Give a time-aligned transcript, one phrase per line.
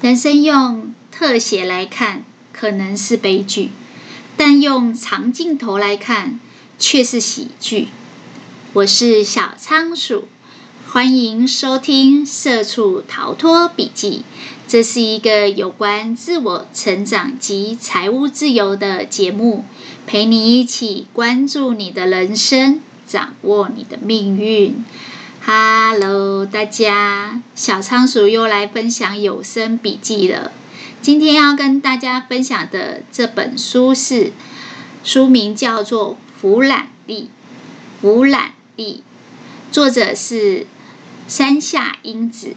[0.00, 3.68] 人生用特写来看，可能是悲剧；
[4.34, 6.40] 但用长镜头来看，
[6.78, 7.88] 却是喜剧。
[8.72, 10.26] 我是小仓鼠，
[10.88, 14.10] 欢迎收听《社畜逃脱笔记》。
[14.66, 19.66] 这是一个有关自我成长及财务自由的节目，
[20.06, 24.82] 陪你一起关注你的人生，掌握你的命运。
[25.42, 30.52] Hello，大家，小仓鼠又来分享有声笔记了。
[31.00, 34.32] 今天要跟大家分享的这本书是，
[35.02, 37.30] 书名叫做《俯览力》，
[38.00, 39.02] 俯览力，
[39.72, 40.66] 作者是
[41.26, 42.54] 山下英子。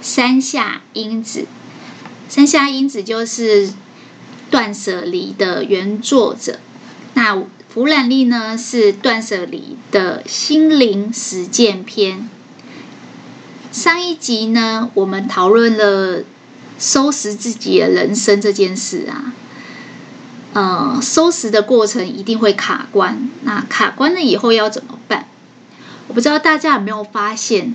[0.00, 1.46] 山下英子，
[2.28, 3.68] 山下英子就是
[4.50, 6.58] 《断舍离》的原作者。
[7.14, 7.40] 那
[7.72, 12.28] 弗兰利呢，是断舍离的心灵实践篇。
[13.72, 16.22] 上一集呢，我们讨论了
[16.78, 19.32] 收拾自己的人生这件事啊。
[20.52, 25.28] 呃，收拾的过程一定会卡关，那卡关了以后要怎么办？
[26.08, 27.74] 我不知道大家有没有发现，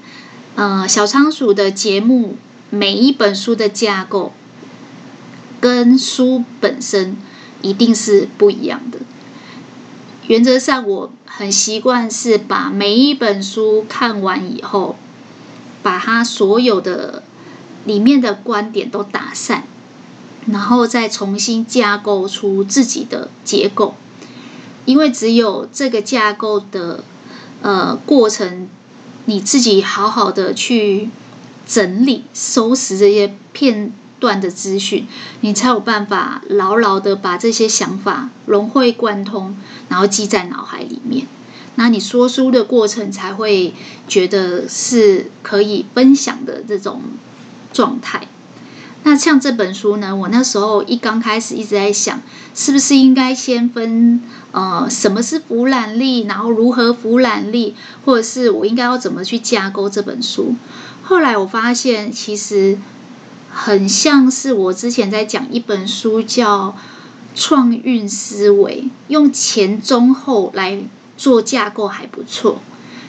[0.54, 2.38] 呃，小仓鼠的节目
[2.70, 4.32] 每一本书的架构
[5.60, 7.18] 跟书本身
[7.64, 9.00] 一定是不一样的。
[10.28, 14.98] 原则上，我很习惯是把每一本书看完以后，
[15.82, 17.24] 把它所有的
[17.86, 19.64] 里面的观点都打散，
[20.48, 23.96] 然后再重新架构出自己的结构。
[24.84, 27.04] 因为只有这个架构的
[27.62, 28.68] 呃过程，
[29.26, 31.10] 你自己好好的去
[31.66, 35.08] 整理、收拾这些片段的资讯，
[35.42, 39.56] 你才有办法牢牢的把这些想法融会贯通。
[39.90, 41.28] 然后记在脑海里面，
[41.76, 43.74] 那你说书的过程才会
[44.08, 47.02] 觉得是可以分享的这种
[47.72, 48.28] 状态。
[49.04, 52.22] 那像这本书呢，我那时候一刚开始一直在想，
[52.54, 57.74] 是不是应该先分呃什么是俯览力，然后如何俯览力，
[58.04, 60.56] 或者是我应该要怎么去架构这本书？
[61.04, 62.78] 后来我发现，其实
[63.58, 66.76] 很像是我之前在讲一本书叫。
[67.40, 70.82] 创运思维用前中后来
[71.18, 72.60] 做架构还不错，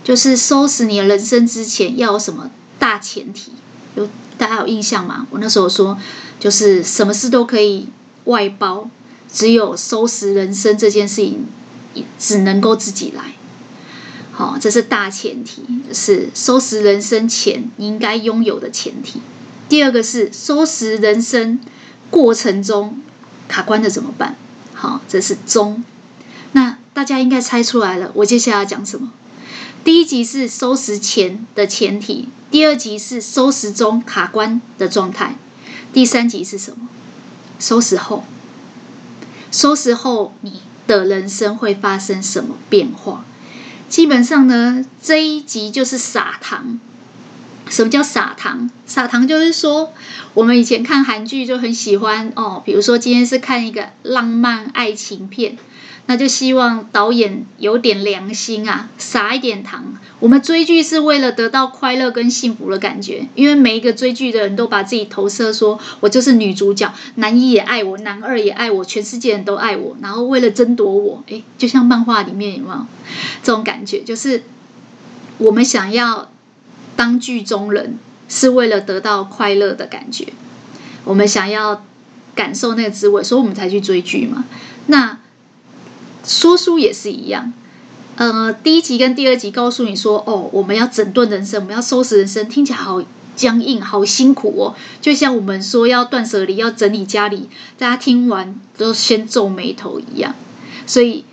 [0.04, 3.52] 就是收拾你的人生之前要有什么大前提？
[3.96, 5.26] 有大家有印象吗？
[5.30, 5.96] 我那时候说，
[6.38, 7.88] 就是什么事都可以
[8.24, 8.90] 外包，
[9.32, 11.46] 只有收拾人生这件事情
[12.18, 13.32] 只能够自己来。
[14.32, 15.62] 好，这是大前提，
[15.94, 19.22] 是收拾人生前你应该拥有的前提。
[19.68, 21.60] 第二个是收拾人生
[22.10, 23.00] 过程中。
[23.48, 24.36] 卡关的怎么办？
[24.74, 25.82] 好，这是中。
[26.52, 29.10] 那大家应该猜出来了，我接下来要讲什么？
[29.84, 35.36] 第一集是收拾前的前提，第二集是收拾中卡关的状态，
[35.94, 36.88] 第三集是什么？
[37.58, 38.24] 收拾后。
[39.50, 43.24] 收拾后，你的人生会发生什么变化？
[43.88, 46.78] 基本上呢，这一集就是撒糖。
[47.70, 48.70] 什么叫撒糖？
[48.86, 49.92] 撒糖就是说，
[50.34, 55.56] 我们以前看韩剧就很喜欢哦，比如说今天是看一个浪漫爱情片，
[56.06, 59.94] 那就希望导演有点良心啊，撒一点糖。
[60.20, 72.86] 我们追剧是为了得到快乐跟幸福的感觉，因为每一个追剧的人都把自己投射说，我就是女主角，男一也爱我，男二也爱我，全世界人都爱我，然后为了争夺我，诶，就像漫画里面有没有
[73.44, 74.02] 这种感觉？
[74.02, 74.42] 就是
[75.36, 76.30] 我们想要。
[76.98, 77.96] 当剧中人
[78.28, 80.32] 是为了得到快乐的感觉，
[81.04, 81.84] 我们想要
[82.34, 84.44] 感受那个滋味，所以我们才去追剧嘛。
[84.86, 85.20] 那
[86.24, 87.52] 说书也是一样，
[88.16, 93.00] 呃，第一集跟第二集告诉你说，哦，我们要整顿人生，我们要收拾人生，听起来好
[93.36, 94.74] 僵硬，好辛苦哦。
[95.00, 97.48] 就像我们说要断舍离，要整理家里，
[97.78, 100.34] 大家听完都先皱眉头一样。
[100.84, 101.24] 所以，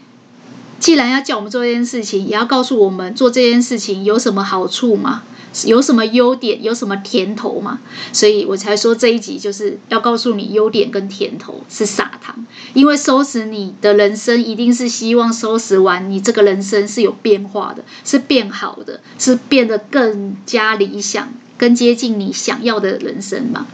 [0.79, 5.23] 既然要叫我们做这件事情，也要告诉我们做这件事情有什么好处吗？
[5.65, 7.79] 有什么优点，有什么甜头嘛？
[8.11, 23.67] 所以我才说这一集就是要告诉你优点跟甜头是撒糖，因为收拾你的人生一定是希望收拾完你这个人生是有变化的，是变好的，是变得更加理想，更接近你想要的人生嘛。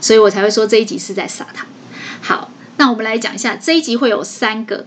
[0.00, 1.66] 所以我才会说这一集是在撒糖。
[2.20, 4.86] 好，那我们来讲一下这一集会有三个。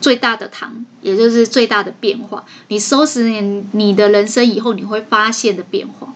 [0.00, 2.44] 最大的糖，也就是最大的变化。
[2.68, 6.14] 你收拾你你的人生以后，你会发现的变化。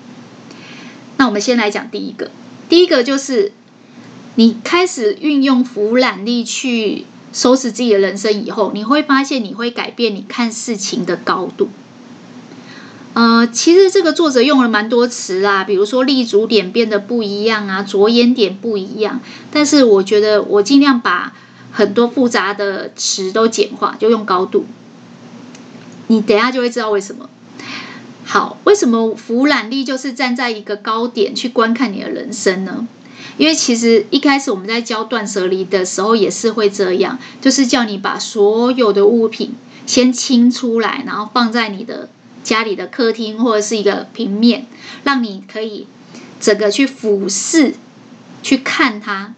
[1.17, 2.31] 那我们先来讲第一个，
[2.69, 3.53] 第一个就是
[4.37, 11.69] 你开始运用俯览力去收拾自己的人生以后，你会发现你会改变你看事情的高度。
[13.15, 19.21] 呃，其实这个作者用了蛮多词啦，比如说立足点变得不一样啊，着眼点不一样。
[19.51, 21.33] 但是我觉得我尽量把
[21.79, 24.67] 很多复杂的词都简化，就用高度。
[26.09, 27.31] 你等一下就会知道为什么。
[28.25, 32.89] 好，为什么俯瞰力就是站在一个高点去观看你的人生呢？
[33.37, 39.55] 因为其实一开始我们在教断舍离的时候也是会这样，就是叫你把所有的物品
[39.87, 42.09] 先清出来，然后放在你的
[42.43, 44.67] 家里的客厅或者是一个平面，
[45.05, 45.87] 让你可以
[46.41, 47.75] 整个去俯视，
[48.43, 49.35] 去看它，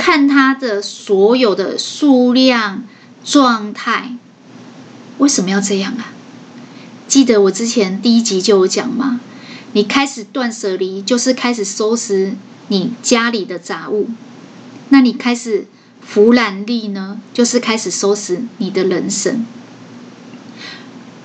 [0.00, 2.84] 看它的所有的数量、
[3.22, 4.16] 状态。
[5.18, 6.14] 为什么要这样啊？
[7.06, 9.20] 记得我之前第一集就有讲吗？
[9.72, 12.32] 你开始断舍离，就是开始收拾
[12.68, 14.08] 你家里的杂物。
[14.88, 15.66] 那你开始
[16.00, 19.44] 俯瞰力呢，就是开始收拾你的人生。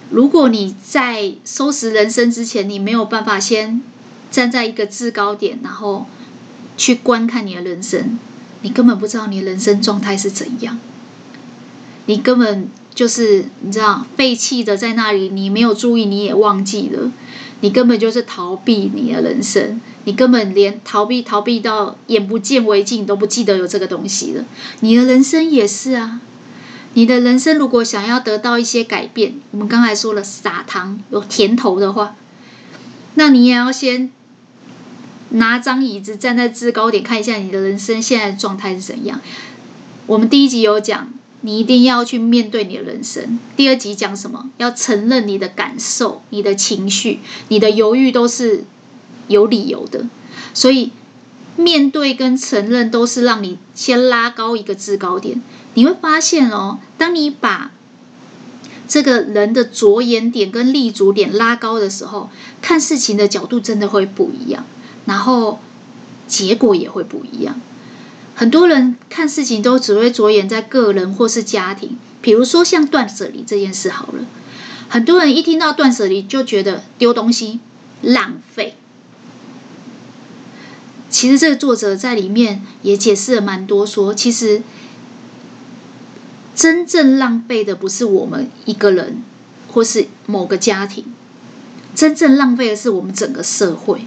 [0.10, 3.82] 如果你在收拾人生之前，你没有办法先
[4.30, 6.08] 站在一个制高点，然后
[6.76, 8.20] 去观看你的人生，
[8.62, 10.80] 你根本不知道你人生状态是怎样。
[12.08, 17.12] 你根本就是你知道废弃的在那里，你没有注意，你也忘记了。
[17.62, 24.46] 你根本就是逃避你的人生，你根本连逃避逃避到眼不见为净，都不记得有这个东西了。
[24.82, 26.20] 你的人生也是啊，
[26.94, 32.16] 你的人生如果想要得到一些改变，我们刚才说了撒糖有甜头的话，
[33.16, 34.12] 那你也要先
[35.36, 39.22] 拿张椅子站在制高点看一下你的人生现在的状态是怎样。
[40.08, 41.14] 我们第一集有讲。
[41.42, 43.38] 你一定要去面对你的人生。
[43.56, 44.50] 第二集讲什么？
[44.58, 48.64] 要承认你的感受、你的情绪、你的犹豫都是
[49.28, 50.08] 有理由的。
[50.56, 50.92] 所以，
[51.56, 55.40] 面对跟承认都是让你先拉高一个制高点。
[55.76, 57.72] 你会发现哦，当你把
[58.88, 64.66] 这个人的着眼点跟立足点拉高的时候，看事情的角度真的会不一样，
[65.06, 65.60] 然后
[66.28, 67.60] 结果也会不一样。
[68.36, 74.26] 很多人看事情都只会着眼在个人或是家庭，比如说像断舍离这件事好了。
[74.90, 77.60] 很多人一听到断舍离就觉得丢东西
[78.02, 78.76] 浪费。
[81.10, 84.62] 其实这个作者在里面也解释了蛮多，说其实
[86.54, 89.24] 真正浪费的不是我们一个人
[89.72, 91.06] 或是某个家庭，
[91.96, 94.02] 真正浪费的是我们整个社会。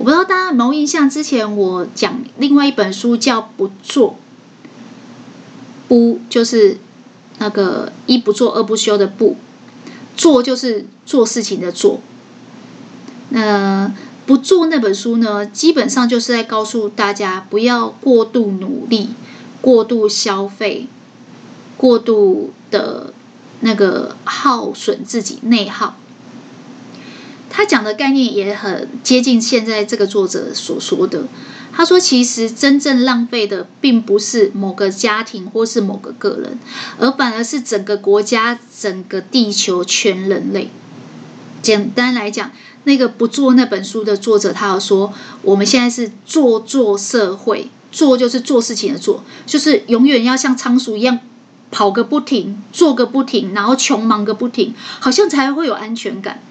[0.00, 4.12] 我不知道大家有没有印象，之前我讲另外一本书叫《不做》，
[5.88, 6.78] 不就是
[7.36, 9.36] 那个一不做二不休的不，
[10.16, 12.00] 做就是做事情的做。
[13.28, 13.92] 那
[14.24, 19.10] 不做那本书呢，基本上就是在告诉大家不要过度努力、
[19.60, 20.86] 过度消费、
[21.76, 23.12] 过度的
[23.60, 25.94] 那个耗损自己、内耗。
[27.50, 31.24] 他讲的概念也很接近现在这个作者所说的。
[31.72, 36.58] 他说，其实真正浪费的并不是某个家庭或是某个个人，
[36.98, 40.70] 而反而是整个国家、整个地球、全人类。
[41.62, 42.50] 简单来讲，
[42.84, 45.12] 那个不做那本书的作者，他要说，
[45.42, 51.20] 我们现在是做做社会，做就是做事情的做，就是永远要像仓鼠一样
[51.70, 56.42] 跑个不停，做个不停，然后穷忙个不停，好像才会有安全感。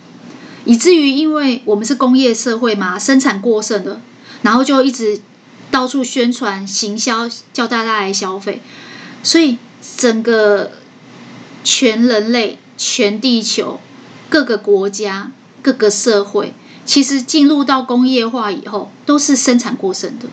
[0.69, 3.99] 以至于，因为我们是工业社会嘛，生产过剩的，
[4.43, 5.19] 然后就一直
[5.71, 8.61] 到处宣传、行销，叫大家来消费，
[9.23, 9.57] 所以
[9.97, 10.73] 整个
[11.63, 13.79] 全人类、全地球、
[14.29, 15.31] 各个国家、
[15.63, 16.53] 各个社会，
[16.85, 20.29] 其实进入到工业化以后，都是生产过剩的。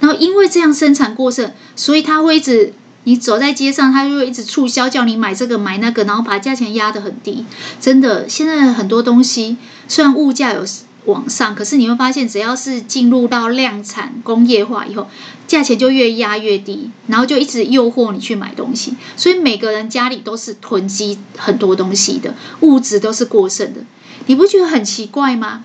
[0.00, 2.74] 然后因为这样生产过剩，所以它会一直。
[3.04, 7.44] 你走在街上，他就会一直促销，叫你买这个买那个，然后把价钱压得很低。
[7.80, 9.56] 真的，现在很多东西
[9.88, 10.64] 虽然物价有
[11.06, 15.08] 往上，可是你会发现，只要是进入到量产工业化以后，
[15.48, 18.94] 价钱就越压越低，然后就一直诱惑你去买东西。
[19.16, 23.80] 所以每个人家里都是囤积很多东西的，物质都是过剩的。
[24.26, 25.64] 你不觉得很奇怪吗？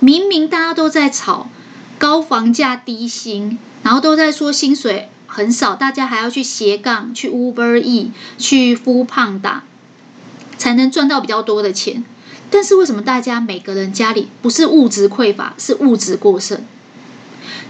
[0.00, 1.48] 明明大家都在炒
[1.98, 5.08] 高房价、低薪，然后都在说薪水。
[5.32, 9.62] 很少，大家还要去斜杠，去 Uber E，去富胖打
[10.58, 12.04] 才能赚到比较多的钱。
[12.50, 16.60] 但是为什么大家每个人家里不是物质匮乏，是物质过剩？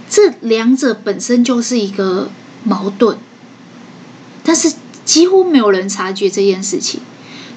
[0.09, 2.31] 这两者本身就是一个
[2.63, 3.17] 矛盾，
[4.43, 4.73] 但是
[5.05, 7.01] 几乎没有人察觉这件事情。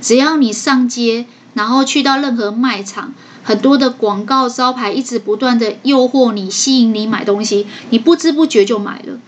[0.02, 9.18] 只要你上街，然后去到任何卖场，很多的广告招牌一直不断的诱惑你、吸引你买东西，你不知不觉就买了。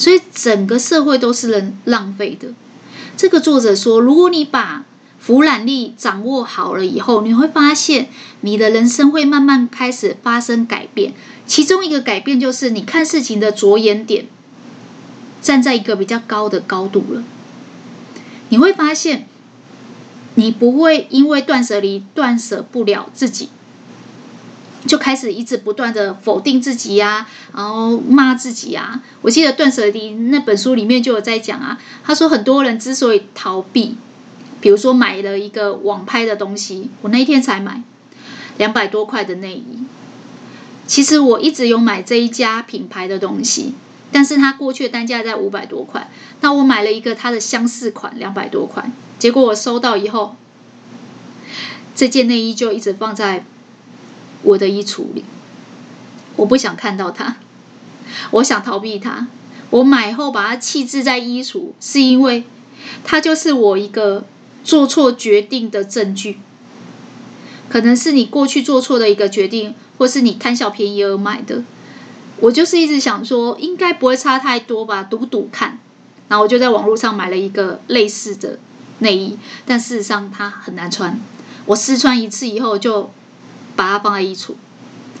[0.00, 2.48] 所以整个社会都是人浪费的。
[3.18, 4.86] 这个作者说，如果你把
[5.18, 8.08] 俯瞰力掌握好了以后，你会发现
[8.40, 11.12] 你的人生会慢慢开始发生改变。
[11.46, 14.24] 其中一个改变就是你看事情的着眼点
[15.42, 17.22] 站在一个比较高的高度了。
[18.48, 19.26] 你会发现，
[20.36, 23.50] 你不会因为断舍离断舍不了自己，
[24.86, 29.02] 就开始一直不断的否定自己呀、然后骂自己啊。
[29.22, 33.96] 我记得断舍离那本书里面就有在讲啊，他说很多人之所以逃避。
[34.60, 37.82] 比如说买了一个网拍的东西，我那一天才买
[38.58, 39.86] 两百多块的内衣。
[40.86, 43.74] 其实我一直有买这一家品牌的东西，
[44.12, 46.10] 但是它过去的单价在五百多块。
[46.42, 48.90] 那我买了一个它的相似款，两百多块。
[49.18, 50.36] 结果我收到以后，
[51.94, 53.44] 这件内衣就一直放在
[54.42, 55.24] 我的衣橱里，
[56.36, 57.36] 我不想看到它，
[58.32, 59.28] 我想逃避它。
[59.70, 62.44] 我买后把它弃置在衣橱，是因为
[63.04, 64.24] 它就是我一个。
[64.62, 66.38] 做错决定的证据，
[67.70, 71.64] 可能是你过去做错的一个决定，或是你贪小便宜而买的。
[72.40, 75.78] 我就是一直想说，应该不会差太多吧，赌赌看。
[76.28, 78.58] 然后我就在网络上买了一个类似的
[78.98, 81.18] 内衣，但事实上它很难穿。
[81.64, 83.10] 我试穿一次以后，就
[83.80, 84.50] 把它放在衣橱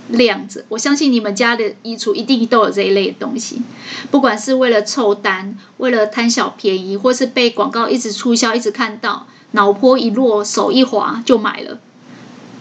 [0.08, 0.66] 晾着。
[0.68, 3.62] 我相信你们家的衣橱一定都有这一类的东西，
[4.10, 9.26] 不管是为了凑单，为了贪小便宜，或是被广告一直促销，一直看到。
[9.52, 11.80] 脑波一落，手一滑就买了，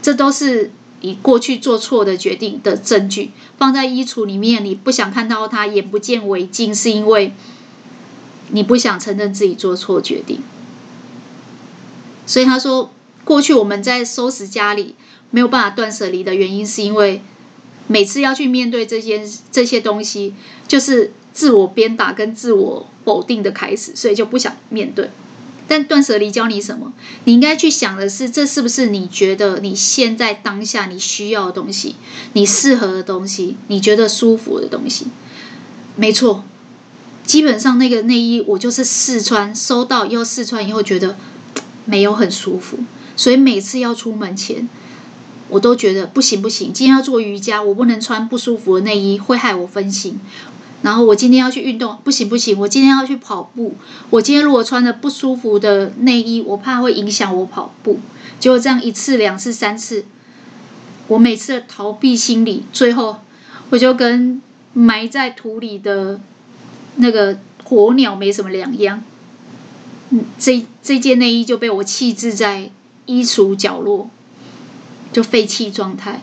[0.02, 3.30] 这都是你过去做错的决定的证据，
[3.60, 7.34] 放在衣橱里面，你不想看到它，眼不见为净，是因为
[8.50, 10.42] 你不想承认自己做错决定。
[12.26, 12.90] 所以他说，
[13.24, 14.96] 过去我们在收拾家里
[15.32, 17.22] 没有办法断舍离的原因，是因为
[17.88, 19.22] 每次要去面对这些
[19.52, 20.34] 这些东西，
[20.68, 25.10] 就是自我鞭打跟自我否定的开始，所以就不想面对。
[25.68, 26.92] 但断舍离教你什么？
[27.26, 31.96] 你应该去想的是，这是不是你觉得你现在当下你需要的东西，
[32.34, 35.06] 你适合的东西，你觉得舒服的东西？
[35.96, 36.44] 没错，
[37.24, 41.16] 基本上那个内衣我就是试穿，收到以后试穿以后觉得
[41.86, 42.80] 没有很舒服，
[43.16, 44.68] 所以每次要出门前，
[45.50, 50.20] 我都觉得不行不行，今天要做瑜伽，我不能穿不舒服的内衣，会害我分心。
[50.82, 53.74] 然后我今天要去运动，不行不行，我今天要去跑步。
[54.12, 58.00] 我今天如果穿的不舒服的内衣，我怕会影响我跑步。
[58.40, 60.06] 结果这样一次、两次、三次，
[61.08, 63.18] 我每次逃避心理，最后
[63.72, 64.42] 我就跟
[64.74, 66.20] 埋在土里的
[66.96, 69.04] 那个火鸟没什么两样。
[70.12, 72.72] 嗯，这这件内衣就被我弃置在
[73.06, 74.10] 衣橱角落，
[75.12, 76.22] 就废弃状态。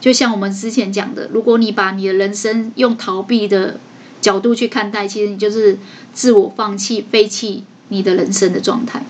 [0.00, 3.80] 就像我们之前讲的，如果你把你的人生用逃避的
[4.20, 5.78] 角度去看待，其实你就是
[6.12, 9.04] 自我放弃、废弃你的人生的状态。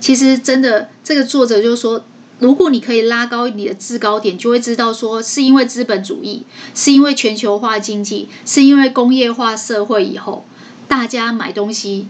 [0.00, 2.04] 其实真的，这个作者就是说，
[2.38, 6.44] 如果你可以拉高你的制高点，就会知道说，是因为资本主义，
[6.74, 10.44] 是因为全球化经济，是因为工业化社会以后，
[10.86, 12.06] 大家买东西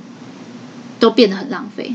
[1.01, 1.95] 都变得很浪费。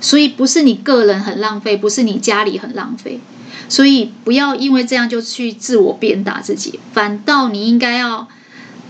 [0.00, 3.20] 所以不是你个人很浪费，不是你家里很浪费。
[3.68, 8.28] 所以不要因为这样就去自我鞭打自己，反倒你应该要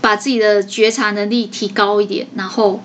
[0.01, 2.83] 把自己的觉察能力提高一点，然后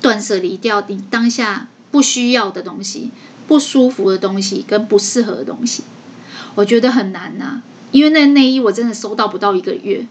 [0.00, 3.12] 断舍离掉你当下不需要的东西、
[3.46, 5.84] 不舒服的东西跟不适合的东西。
[6.56, 7.62] 我觉得很难呐，
[7.92, 10.04] 因为那内衣我真的收到不到一个月，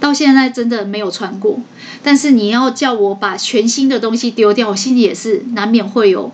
[0.00, 1.60] 到现在真的没有穿过。
[2.02, 6.32] 但是你要叫我把全新的东西丢掉，我心里也是难免会有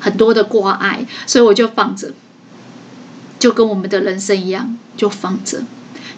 [0.00, 2.12] 很多的挂碍，所以我就放着。
[3.38, 5.62] 就跟我们的人生一样，就放着。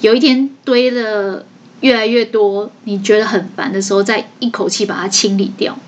[0.00, 1.44] 有一天堆了
[1.80, 5.78] 越来越多，你觉得很烦的时候，再一口气把它清理掉。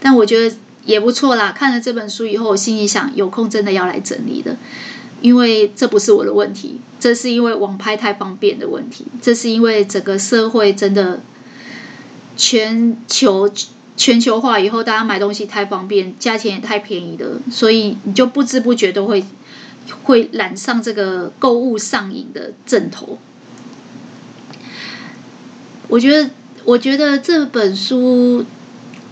[0.00, 1.52] 但我觉得也不错啦。
[1.52, 4.56] 看了这本书以后，我心里想，有空真的要来整理的，
[5.20, 11.20] 因为这不是我的问题，这是因为网拍太方便的问题，这是因为整个社会真的
[12.36, 13.48] 全球
[13.96, 19.24] 全球化以后，大家买东西太方便，价钱也太便宜了，所以你就不知不觉都会。
[20.02, 23.18] 会染上这个购物上瘾的症头。
[25.86, 26.30] 我觉得，
[26.64, 28.44] 我觉得这本书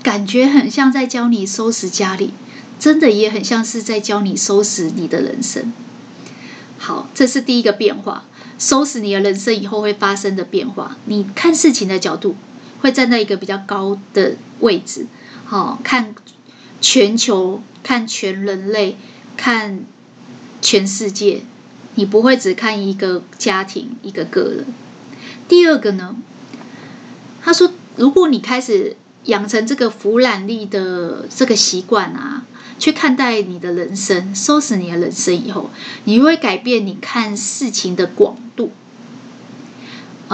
[0.02, 2.32] 感觉很像在教你收拾家里，
[2.80, 5.72] 真的也很像是在教你收拾你的人生。
[6.76, 8.24] 好，这是第一个变化，
[8.58, 10.96] 收拾你的人生以后会发生的变化。
[11.04, 12.34] 你看事情的角度
[12.84, 15.06] 会站在一个比较高的位置，
[15.46, 16.14] 好，看
[16.82, 18.96] 全球，看全人类，
[19.38, 19.84] 看。
[20.60, 21.42] 全世界，
[21.94, 24.64] 你不会只看一个家庭、一个个人。
[25.46, 26.16] 第二个呢，
[27.42, 32.46] 他说，如果你开始养成这个俯瞰力的这个习惯啊，
[32.78, 35.68] 去看待你的人生，收拾你的人生以后，
[36.04, 38.38] 你会改变你看事情的广。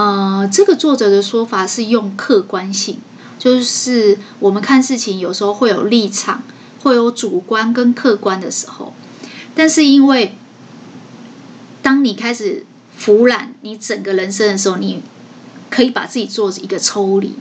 [0.00, 3.00] 呃，这个作者的说法是用客观性，
[3.38, 6.42] 就是我们看事情有时候会有立场，
[6.82, 8.94] 会有主观跟客观的时候，
[9.54, 10.34] 但是因为
[11.82, 12.64] 当你开始
[12.96, 15.02] 俯览你整个人生的时候，你
[15.68, 17.34] 可以把自己做一个抽离。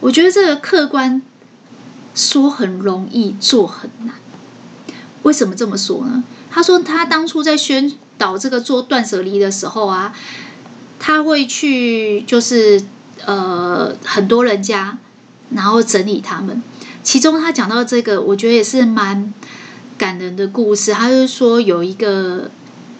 [0.00, 1.22] 我觉得这个客观
[2.16, 4.16] 说很容易，做很难。
[5.22, 6.24] 为什么这么说呢？
[6.50, 10.12] 他说他当初在宣导这个做断舍离的时候啊。
[10.98, 12.82] 他会去，就是
[13.24, 14.98] 呃，很多人家，
[15.50, 16.62] 然后整理他们。
[17.02, 19.32] 其中他讲到这个，我觉得也是蛮
[19.96, 20.92] 感人的故事。
[20.92, 22.50] 他就说，有一个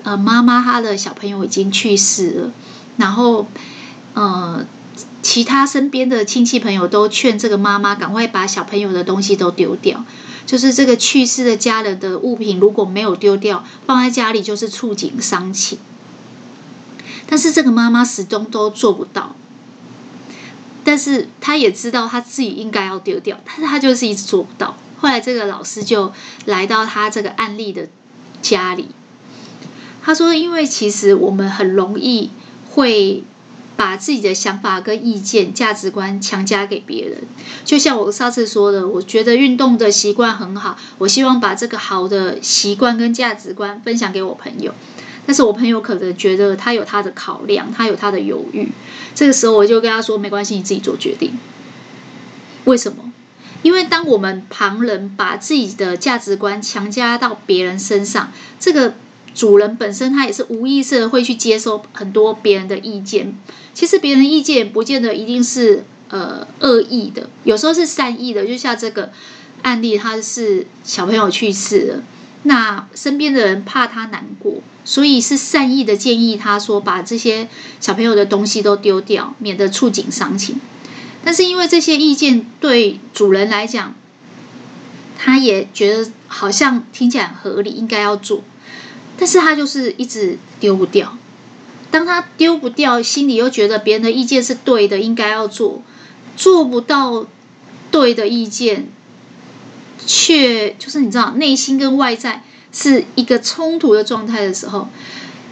[0.05, 2.51] 呃妈妈，她的小朋友已经去世了，
[2.97, 3.47] 然后
[4.15, 4.65] 呃，
[5.23, 10.05] 其他身边的亲戚朋友都劝这个妈妈赶快把小朋友的东西都丢掉。
[10.47, 15.79] 就是这个去世的家人的物品如果没有丢掉，放在家里就是触景伤情。
[17.29, 19.35] 但是这个妈妈始终都做不到，
[20.85, 24.77] 但是她也知道她自己应该要丢掉，但是她就是一直做不到。
[24.99, 26.13] 后来这个老师就
[26.45, 27.89] 来到她这个案例的
[28.43, 28.89] 家里，
[30.03, 32.31] 他说：“因为其实我们很容易
[32.71, 33.25] 会
[33.77, 37.25] 把自己的想法跟意见、价值观强加给别人。
[37.65, 44.73] 就像我上次说的，我觉得运动的习惯很好，我希望把这个好的习惯跟价值观分享给我朋友。”
[45.27, 48.69] 但是我朋友可能觉得他有他的考量，他有他的犹豫。
[49.15, 51.39] 这个时候我就跟他说：“没关系，你自己做决定。”
[52.65, 53.13] 为什么？
[53.63, 58.95] 因为当我们旁人把自己的价值观强加到别人身上，这个
[59.35, 63.37] 主人本身他也是无意识的会去接受很多别人的意见。
[63.75, 68.47] 其实别人的意见不见得一定是呃恶意的，有时候是善意的。
[68.47, 69.11] 就像这个
[69.63, 72.03] 案例，他是小朋友去世了。
[72.47, 77.49] 那身边的人怕他难过，所以是善意的建议他说，把这些
[77.81, 80.61] 小朋友的东西都丢掉，免得触景伤情。
[81.25, 83.95] 但是因为这些意见对主人来讲，
[85.19, 88.45] 他也觉得好像听起来很合理，应该要做，
[89.19, 91.19] 但是他就是一直丢不掉。
[91.91, 95.83] 当他丢不掉，心里又觉得别人的意见是对的，应该要做，
[96.37, 97.27] 做不到
[97.91, 98.87] 对的意见。
[100.07, 102.43] 却就是你知道，内心跟外在
[102.73, 104.89] 是一个冲突的状态的时候，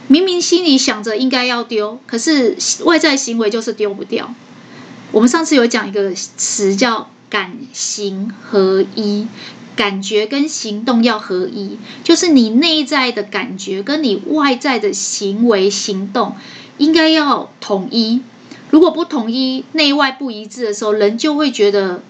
[0.09, 4.33] 明明心里想着应该要丢，可是外在行为就是丢不掉。
[5.13, 9.27] 我们上次有讲一个词叫“感行合一”，
[9.77, 16.35] 感觉跟行动要合一，就是你内在的感觉跟你外在的行为行动
[16.79, 18.23] 应该要统一。
[18.71, 22.03] 如果不统一，内外不一致的时候，人就会觉得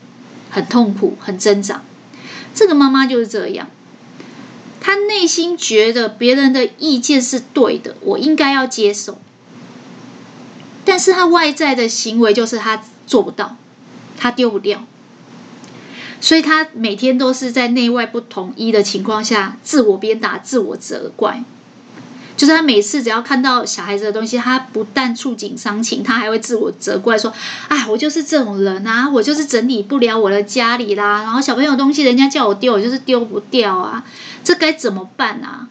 [0.51, 1.83] 很痛苦、很挣扎。
[2.55, 3.69] 这个妈妈就是这样，
[4.81, 9.19] 她内心觉得别人的意见是对的，我应该要接受。
[10.85, 13.57] 但是她外在的行为就是她做不到，
[14.17, 14.85] 她丢不掉，
[16.21, 21.43] 所以她每天都是在内外不统一的情况下，自我鞭打、自我责怪。
[22.37, 27.33] 就是他每次只要看到小孩子的东西，他不但触景伤情，他还会自我责怪说
[27.69, 31.23] ：“哎，我就是这种人啊，我就是整理不了我的家里啦。
[31.23, 34.05] 然后小朋友东西，人家叫我丢，我就是丢不掉啊，
[34.43, 35.69] 这该怎么办啊？”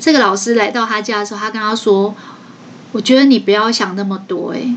[0.00, 2.16] 这个老师来到他家的时候，他跟他说
[2.90, 4.74] ：“我觉得你不要想那么多，哎，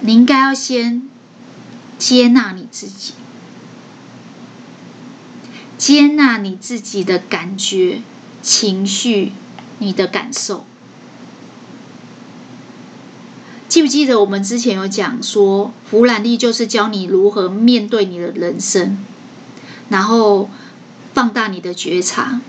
[0.00, 1.08] 你应该要先
[1.96, 3.14] 接纳你自己，
[5.78, 8.02] 接纳你自己的感觉、
[8.42, 9.32] 情绪。”
[9.78, 10.64] 你的感受，
[13.68, 18.98] 记不记得我们之前有讲说，俯瞰力就是教你如何面对你的人生，
[19.88, 20.48] 然后
[21.12, 22.40] 放大你的觉察。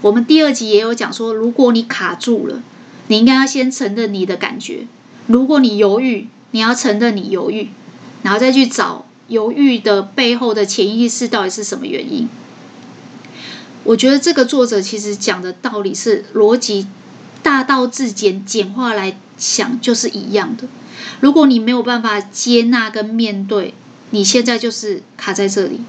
[0.00, 2.62] 我们第二集也有讲说，如果你卡住了，
[3.06, 4.86] 你应该要先承认你的感觉；
[5.26, 7.68] 如果你犹豫，你要承认你犹豫，
[8.22, 12.28] 然后再去找犹豫的背后的潜意识到底是什么原因。
[13.84, 16.86] 我觉得这个作者其实讲的道理是逻辑
[17.42, 20.66] 大道至简，简化来想就是一样的。
[21.20, 23.74] 如果你没有办法接纳跟面对，
[24.10, 25.80] 你现在就是卡在这里，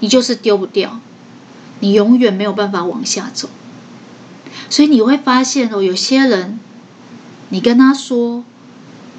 [0.00, 1.00] 你就是丢不掉，
[1.80, 3.48] 你永远没有办法往下走。
[4.70, 6.60] 所以你会发现哦，有些人，
[7.48, 8.44] 你跟他说，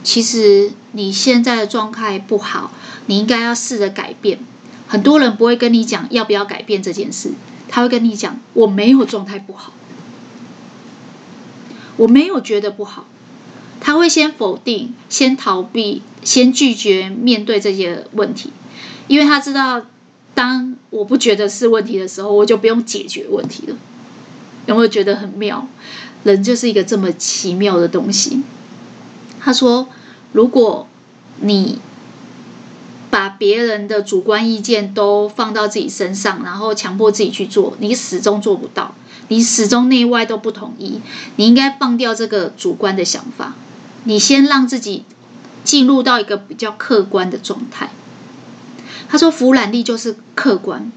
[0.04, 2.72] 其实你现在的状态不好，
[3.08, 4.40] 你应该要试着改变。
[4.88, 7.32] 很多人不会跟你讲要不要改变这件事。
[7.68, 9.74] 他会跟你讲：“我没有状态不好，
[11.98, 13.06] 我没有觉得不好。”
[13.82, 18.52] 他会先否定、先逃避、先拒绝面对这些问题。
[19.08, 19.86] 因为他知道，
[20.34, 23.76] 当我不觉得是问题的时候，我就不用解决问题了。
[24.66, 25.68] 有没有觉得很妙？
[26.24, 28.42] 人就是一个这么奇妙的东西。
[29.40, 29.88] 他说
[30.34, 30.88] ：“如果
[31.42, 31.78] 你
[33.16, 38.94] 把别人的主观意见都放到自己身上，然后强迫自己去做，你始终做不到。
[39.30, 41.00] 你始终内外都不统一。
[41.38, 43.56] 你应该放掉这个主观的想法，
[44.04, 45.06] 你先让自己
[45.64, 47.92] 进入到一个比较客观的状态。”
[49.08, 50.92] 他说：“俯瞰力就是客观。”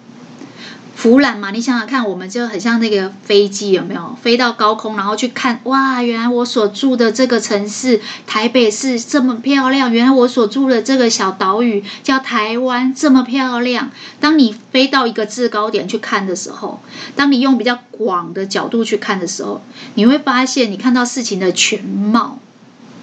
[0.99, 13.93] 俯瞰嘛，你想想看，我们就很像那个飞机，有没有飞到高空，然后去看，哇，原来我所住的这个城市台北市这么漂亮，原来我所住的这个小岛屿叫台湾这么漂亮。
[14.19, 16.81] 当你飞到一个制高点去看的时候，
[17.15, 19.63] 当你用比较广的角度去看的时候，
[19.95, 22.41] 你会发现你看到事情的全貌、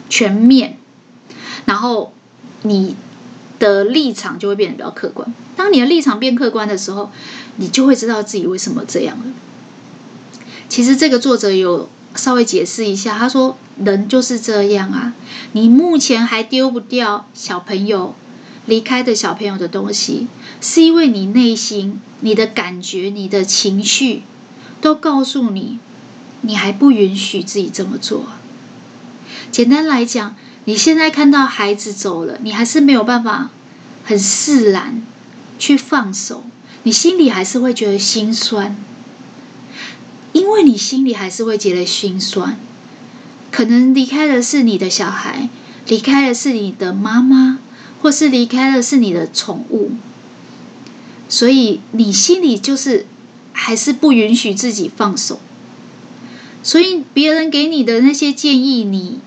[0.09, 0.77] 全面，
[1.63, 2.11] 然后
[2.63, 2.97] 你
[3.57, 5.33] 的立场就会变得比较客观。
[5.55, 7.09] 当你的立场变客观的时候，
[7.57, 9.25] 你就会知道自己为什么这样了。
[10.67, 15.13] 其实这个作者有稍微解释一下，他说：“人就是这样啊，
[15.51, 18.15] 你目前还丢不掉小朋友
[18.65, 20.27] 离开的小朋友的东西，
[20.61, 24.23] 是因为你内心、你的感觉、你的情绪
[24.81, 25.79] 都告诉你，
[26.41, 28.25] 你还不允许自己这么做。
[29.51, 33.51] 简单来讲，你现在看到孩子走了，你还是没有办法
[34.03, 35.01] 很释然
[35.59, 36.43] 去放手。”
[36.85, 38.77] 你心里还是会觉得心酸，
[40.33, 42.59] 因为你心里还是会觉得心酸。
[43.49, 45.49] 可能离开的是你的小孩，
[45.87, 47.57] 离开的是你的妈妈，
[47.99, 49.93] 或是离开的是你的宠物，
[51.27, 53.07] 所以你心里就是
[53.51, 55.39] 还是不允许自己放手。
[56.61, 59.17] 所以别人给你的那些建议，你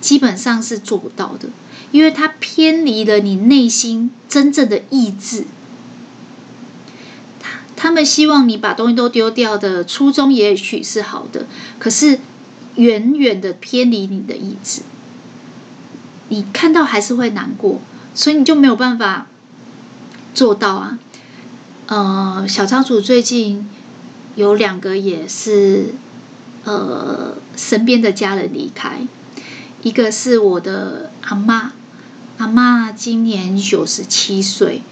[0.00, 1.48] 基本上是做不到的，
[1.92, 5.44] 因为它偏离了你内心真正的意志。
[7.82, 11.46] 他们希望你把东西都丢掉的初衷也许是好的，
[11.80, 12.20] 可是
[12.76, 14.82] 远远的偏离你的意志，
[16.28, 17.80] 你看到还是会难过，
[18.14, 19.26] 所以你就没有办法
[20.32, 21.00] 做到啊。
[21.86, 23.68] 呃，小仓鼠最近
[24.36, 25.92] 有两个也是
[26.62, 29.00] 呃身边的家人离开，
[29.82, 31.70] 一个是我的阿嬷，
[32.38, 34.82] 阿嬷今年九十七岁，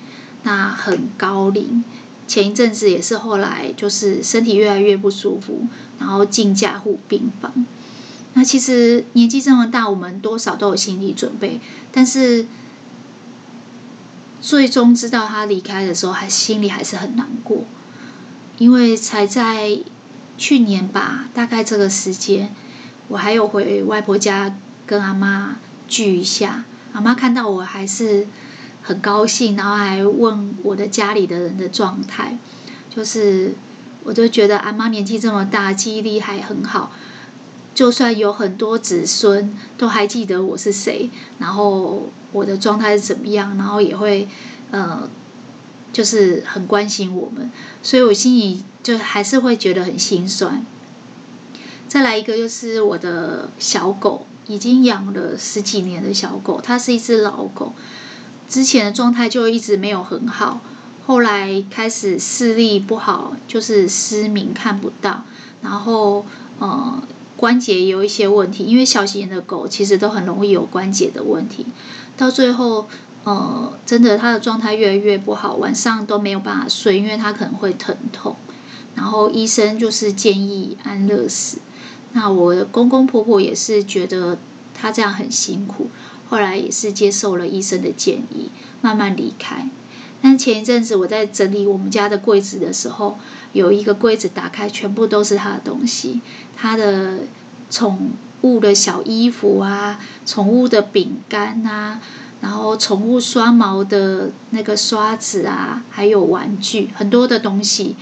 [0.42, 1.84] 那很高龄。
[2.30, 5.66] 前一阵子也是，后来就是身体越来越不舒服，
[5.98, 7.52] 然后进加护病房。
[8.34, 12.46] 那其实年纪这么大，我们多少都有心理准备，但是
[14.40, 17.64] 最终知道他离开的时候，还心里还是很难过，
[18.58, 19.76] 因为才在
[20.38, 22.54] 去年吧，大概这个时间，
[23.08, 24.54] 我还有回外婆家
[24.86, 25.56] 跟阿妈
[25.88, 26.62] 聚一下，
[26.92, 28.28] 阿妈看到我还是。
[28.82, 32.38] 很高兴，然后还问我的家里的人的状态，
[32.88, 33.54] 就是
[34.04, 36.90] 我就觉得阿妈年纪这么大，记忆力还很好，
[37.74, 44.26] 就算有很多子孙都还记得我是谁，然后我的状态是怎么样，然后也会
[44.70, 45.08] 呃，
[45.92, 47.50] 就是很关心我们，
[47.82, 50.64] 所以我心里就还是会觉得很心酸。
[51.88, 57.72] 再来一个就是我的小狗，已经养了十几年的小狗，它是一只老狗。
[58.50, 60.60] 之前的状态就一直没有很好，
[61.06, 65.22] 后来开始视力不好，就是失明看不到，
[65.62, 66.26] 然后
[66.58, 67.00] 呃
[67.36, 71.64] 关节也有一些问题，因为小型的狗其实都很容易有关节的问题，
[72.16, 72.88] 到最后
[73.22, 78.34] 呃真的它的状态越来越不好，晚上都没有办法睡，因为它可能会疼痛，
[78.96, 81.58] 然后医生就是建议安乐死，
[82.14, 84.38] 那我公公婆婆也是觉得
[84.74, 85.88] 它这样很辛苦。
[86.30, 89.68] 后来也是接受了医生的建议，慢慢离开。
[90.22, 93.18] 但前一阵子我在整理我们家的柜子的时候，
[93.52, 96.20] 有一个柜子打开，全部都是他的东西，
[96.56, 97.18] 他的
[97.68, 98.12] 宠
[98.42, 102.00] 物的小衣服啊，宠物的饼干啊，
[102.40, 107.96] 然后宠物刷毛的那个刷子啊，还有玩具，很多的东西。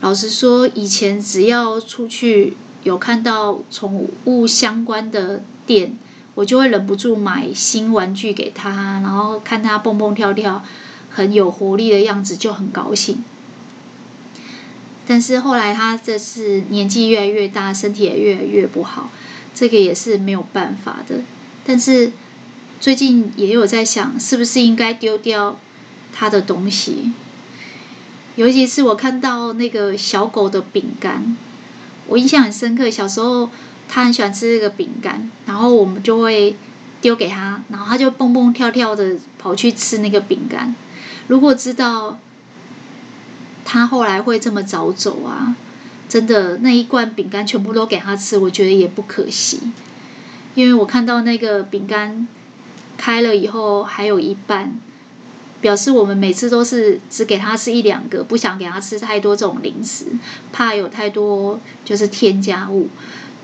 [0.00, 5.96] 老实说，以前只要出去有看到宠物相关的店，
[6.34, 10.64] 我就会忍不住买新玩具给他，然后看他蹦蹦跳跳，
[11.10, 13.22] 很有活力的样子，就很高兴。
[15.06, 19.10] 但是后来他这次年纪越来越大，身体也越来越不好，
[19.54, 21.20] 这个也是没有办法的。
[21.66, 22.12] 但是
[22.80, 25.58] 最近也有在想，是不是应该丢掉
[26.14, 27.12] 他的东西？
[28.36, 31.36] 尤其是我看到那个小狗的饼干，
[32.06, 33.50] 我印象很深刻，小时候。
[33.94, 36.56] 他很喜欢吃这个饼干，然后我们就会
[37.02, 40.74] 丢给他，然后他就蹦蹦跳跳的跑去吃那个饼干。
[41.26, 42.18] 如果知道
[43.66, 45.54] 他后来会这么早走啊，
[46.08, 49.60] 真的那一罐饼干全部都给他吃，我觉得也不可惜。
[50.54, 52.26] 因为我看到那个饼干
[52.96, 54.80] 开了以后还有一半，
[55.60, 60.06] 表示我们每次都是只给他吃一两个，不想给他吃太多这种零食，
[60.50, 62.88] 怕有太多就是添加物。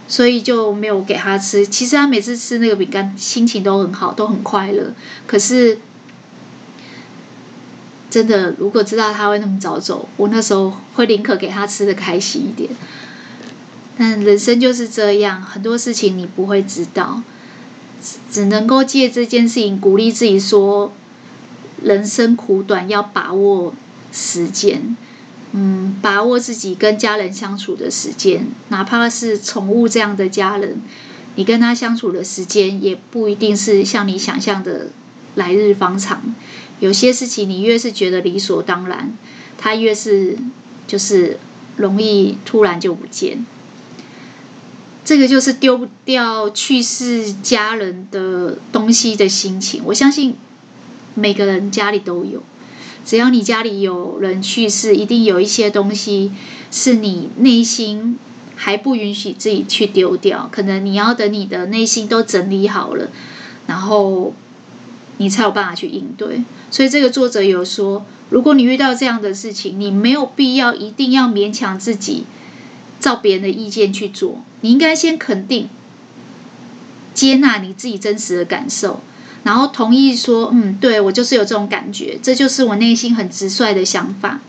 [0.08, 1.66] 所以就没有给他吃。
[1.66, 4.94] 其实他每次吃那个饼干，心情都很好，都很快乐。
[5.26, 5.78] 可是，
[8.10, 12.70] 真的，如果知道他会那么早走，我那时候会宁可给他吃的开心一点。
[13.98, 17.22] 但人生就是这样，很多事情你不会知道，
[18.30, 20.92] 只能够借这件事情鼓励自己说：
[21.82, 23.74] 人生苦短，要把握
[24.10, 24.96] 时间。
[25.60, 30.80] 嗯，把握自己跟家人相处的时间，哪怕是宠物这样的家人，
[31.34, 34.90] 你跟他相处的时间也不一定是像你想象的
[35.34, 36.22] 来日方长。
[36.78, 39.12] 有些事情你越是觉得理所当然，
[39.56, 40.38] 他越是
[40.86, 41.40] 就是
[41.76, 43.44] 容易突然就不见。
[45.04, 50.36] 这个就是丢不掉去世家人的东西的心情，我相信
[51.16, 52.44] 每个人家里都有。
[53.08, 56.30] 只要你家里有人去世，一定有一些东西
[56.70, 58.18] 是你内心
[58.54, 60.46] 还不允许自己去丢掉。
[60.52, 63.08] 可能你要等你的内心都整理好了，
[63.66, 64.34] 然后
[65.16, 66.42] 你才有办法去应对。
[66.70, 72.24] 所以这个作者有说，如果你遇到这样的事情，你没有必要一定要勉强自己
[73.00, 75.70] 照别人的意见去做，你应该先肯定、
[77.14, 79.00] 接纳你自己真实的感受。
[79.48, 84.40] 然后同意说，嗯，对，我就是有这种感觉，这就是我内心很直率的想法。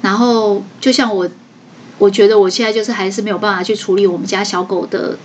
[0.00, 1.28] 然后就像我，
[1.98, 5.18] 我觉得我现在就是还是没有办法去处理我们家小狗的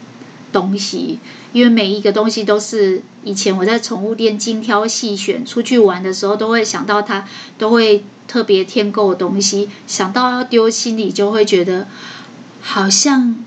[0.52, 1.18] 东西，
[1.54, 7.26] 因为每一个东西都是以前我在宠物店精挑细选，出去玩的时候都会想到它，
[7.58, 11.88] 都会特别添购的东西，想到要丢，心里就会觉得
[12.60, 13.38] 好像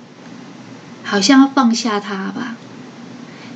[1.04, 2.56] 好像要放下它吧，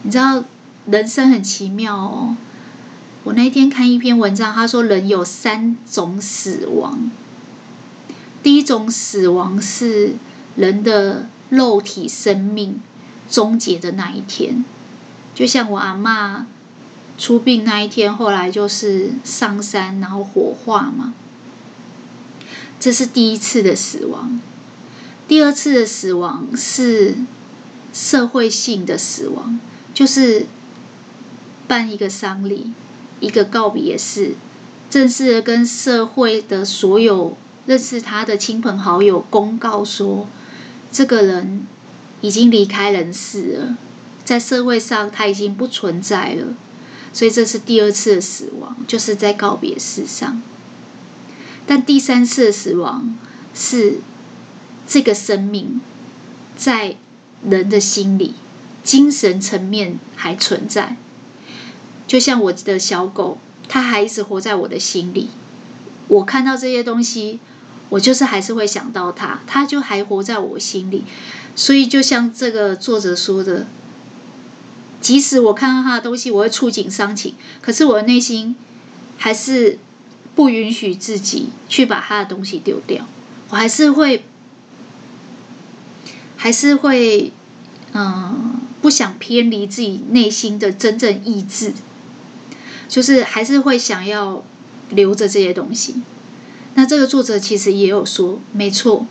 [0.02, 0.44] 你知道。
[0.90, 2.36] 人生很奇妙哦。
[3.22, 7.10] 我那天看一篇文章，他说人有三种死亡。
[8.42, 10.14] 第一种死亡是
[10.56, 12.80] 人的肉体生命
[13.28, 14.64] 终结的那一天，
[15.34, 16.44] 就像我阿嬷
[17.18, 21.12] 出殡那一天，后来就是上山然后火化嘛。
[22.78, 24.40] 这是第一次的死亡。
[25.28, 27.14] 第二次的死亡是
[27.92, 29.60] 社会性的死亡，
[29.92, 30.46] 就是。
[31.70, 32.72] 办一个丧礼，
[33.20, 34.34] 一个告别式，
[34.90, 40.26] 正式的跟社会的所有认识他的亲朋好友公告说，
[40.90, 41.64] 这个人
[42.22, 43.76] 已经离开人世了，
[44.24, 46.54] 在社会上他已经不存在了。
[47.12, 50.42] 所以这是第二次的死亡，就是在告别式上。
[51.68, 53.16] 但第三次的死亡
[53.54, 54.00] 是
[54.88, 55.80] 这个生命
[56.56, 56.96] 在
[57.48, 58.34] 人的心里，
[58.82, 60.96] 精神层面还存在。
[62.10, 65.30] 就像我的小狗，它还一直活在我的心里。
[66.08, 67.38] 我看到这些东西，
[67.88, 71.04] 我就是还是会想到它，它就还活在我心里。
[71.54, 73.68] 所以，就像这个作者说的，
[75.00, 78.56] 即使我看到他的东西，我会触景伤情，可是我的内心
[79.16, 79.78] 还是
[80.34, 83.06] 不允许自己去把他的东西丢掉。
[83.50, 84.24] 我还是会，
[86.36, 87.32] 还是会，
[87.92, 91.72] 嗯，不想偏离自己内心的真正意志。
[92.90, 94.42] 就是还是会想要
[94.90, 96.02] 留着这些东西。
[96.74, 99.06] 那这个作者其实也有说，没错，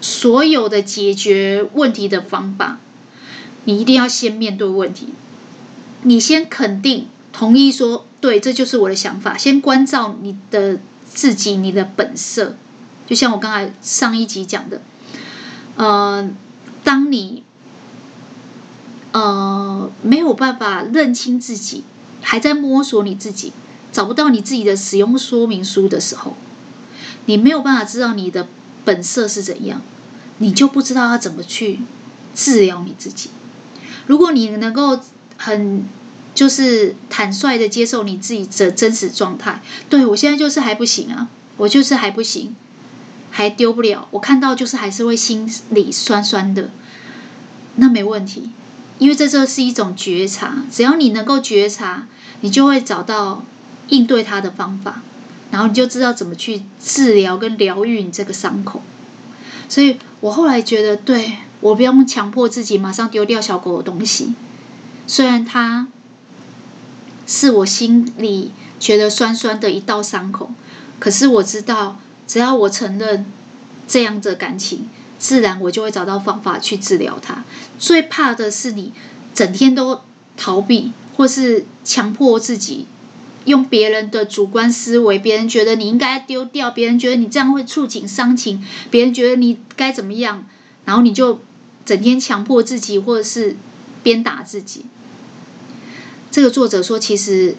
[0.00, 2.78] 所有的解决问题的方法，
[3.64, 5.08] 你一定要先面对问题，
[6.02, 9.36] 你先肯定、同意说，对，这就是我的想法。
[9.36, 10.80] 先关照你的
[11.12, 12.56] 自己，你的本色。
[13.06, 14.80] 就像我刚才上一集讲的，
[15.76, 16.30] 呃，
[16.82, 17.42] 当你
[19.12, 21.84] 呃没有办法认清自己。
[22.22, 23.52] 还在摸索你自己，
[23.92, 26.36] 找不到你自己的使用说明书的时候，
[27.26, 28.46] 你没有办法知道你的
[28.84, 29.82] 本色是怎样，
[30.38, 31.80] 你就不知道要怎么去
[32.34, 33.30] 治疗你自己。
[34.06, 34.98] 如果你能够
[35.36, 35.84] 很
[36.34, 42.56] 就是坦率的接受你自己的真实状态，对，我现在就是还不行啊，我就是还不行，
[43.30, 46.70] 还丢不了，我看到就是还是会心里酸酸的，
[47.76, 48.50] 那没问题。
[49.02, 52.06] 因为这这是一种觉察，只要你能够觉察，
[52.40, 53.44] 你就会找到
[53.88, 55.02] 应对它的方法，
[55.50, 58.80] 然后你就知道怎么去治疗跟疗愈你这个伤口。
[59.68, 64.34] 所以我后来觉得，对，我不用强迫自己马上丢掉小狗的东西，
[65.08, 65.88] 虽然它
[67.26, 70.52] 是我心里觉得酸酸的一道伤口。
[71.00, 73.26] 可是我知道，只要我承认
[73.88, 74.88] 这样的感情，
[75.22, 77.44] 自然我就会找到方法去治疗它。
[77.78, 78.92] 最怕的是你
[79.32, 80.00] 整天都
[80.36, 82.86] 逃避，或是强迫自己
[83.44, 90.44] 用别人的主观思维，别人觉得你应该丢掉，别人觉得你这样会触景伤情，别人觉得你该怎么样，
[90.84, 91.40] 然后你就
[91.84, 93.56] 整天强迫自己，或者是
[94.02, 94.86] 鞭打自己。
[96.32, 97.54] 这个作者说，其实。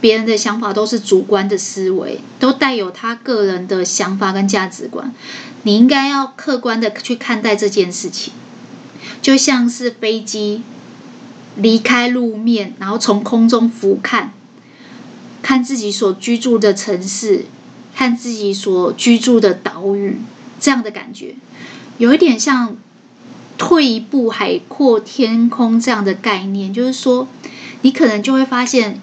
[0.00, 5.12] 别人的想法都是主观的思维，都带有他个人的想法跟价值观。
[5.62, 8.32] 你应该要客观的去看待这件事情，
[9.20, 10.62] 就像是飞机
[11.56, 14.28] 离开路面，然后从空中俯瞰，
[15.42, 17.46] 看自己所居住的城市，
[17.94, 20.18] 看自己所居住的岛屿，
[20.60, 21.36] 这样的感觉，
[21.98, 22.76] 有一点像
[23.56, 26.72] 退一步海阔天空这样的概念。
[26.72, 27.28] 就是说，
[27.82, 29.00] 你可能就会发现。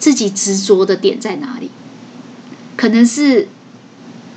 [0.00, 1.72] 自己执着的点在哪里？
[2.76, 3.48] 可能是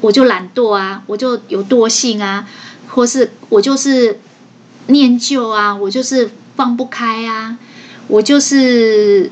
[0.02, 2.48] 我就懒惰啊，我就有惰性啊，
[2.90, 4.20] 或是我就是
[4.88, 7.58] 念旧啊，我就是放不开啊，
[8.08, 9.32] 我就是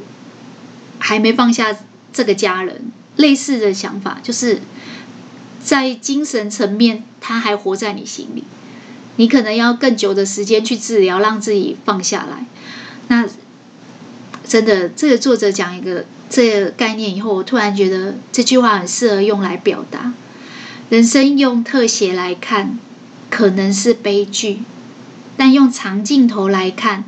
[1.00, 1.76] 还没放下
[2.14, 2.92] 这个家人。
[3.18, 4.62] 类似的想法，就是
[5.62, 8.46] 在精神层面，他还活在你心里。
[9.18, 12.46] 你可能要更久的时间去治疗，让自己放下来。
[13.10, 13.28] 那
[14.48, 16.06] 真的，这个作者讲一个。
[16.32, 20.14] 这个概念以后，我突然觉得这句话很适合用来表达：
[20.90, 22.80] 人生用特写来看，
[23.30, 24.64] 可能是悲剧；
[25.38, 27.04] 但用长镜头来看，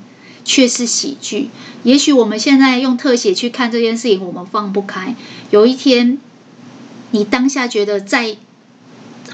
[0.46, 1.50] 却是喜剧。
[1.84, 5.16] 也许我们现在用特写去看这件事情，我们放不开。
[5.50, 6.20] 有一天，
[7.10, 8.38] 你当下觉得在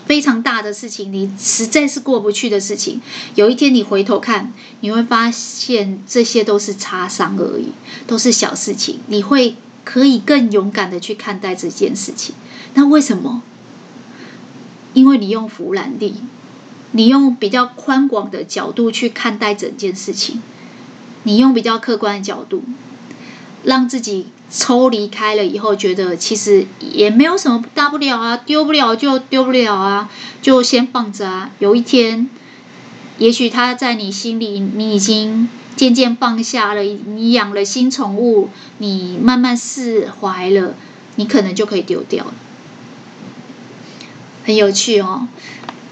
[0.05, 3.01] 非常大的事情，你实在是过不去的事情，
[3.35, 7.73] 有一天你回头看，你会发现这些都是擦伤而已，
[8.07, 8.99] 都是小事情。
[9.07, 9.55] 你会。
[9.89, 12.35] 可以更勇敢的去看待这件事情。
[12.73, 13.41] 那为什么？
[14.97, 16.15] 因为你用弗兰利，
[16.93, 20.41] 你用比较宽广的角度去看待整件事情，
[21.21, 22.63] 你用比较客观的角度，
[23.63, 30.09] 让自己抽离开了以后，觉得其实也没有什么大不了啊，丢不了就丢不了啊，
[30.41, 31.51] 就先放着啊。
[31.59, 32.27] 有一天，
[33.19, 35.47] 也许他在你心里，你已经。
[35.77, 40.73] 渐渐放下了，你养了新宠物，你慢慢释怀了，
[41.17, 42.33] 你可能就可以丢掉了。
[44.47, 45.27] 很有趣哦，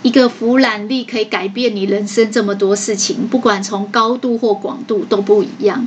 [0.01, 5.85] 一个俯瞰力可以改变你人生这么多事情，不管从高度或广度都不一样。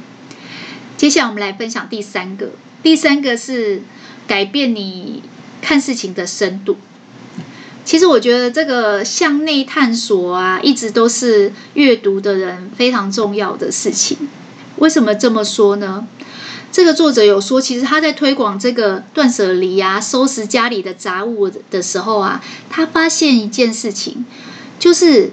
[0.99, 2.51] 接下来我们来分享第三个，
[2.83, 3.81] 第三个是
[4.27, 5.23] 改变你
[5.63, 6.77] 看事情的深度。
[7.87, 14.29] 其实我觉得这个向内探索啊，一直都是阅读的人非常重要的事情。
[14.77, 16.07] 为什么这么说呢？
[16.71, 24.25] 这个作者有说，其实他在推广这个断舍离啊，收拾家里的杂物的时候啊，他发现一件事情，
[24.79, 25.33] 就是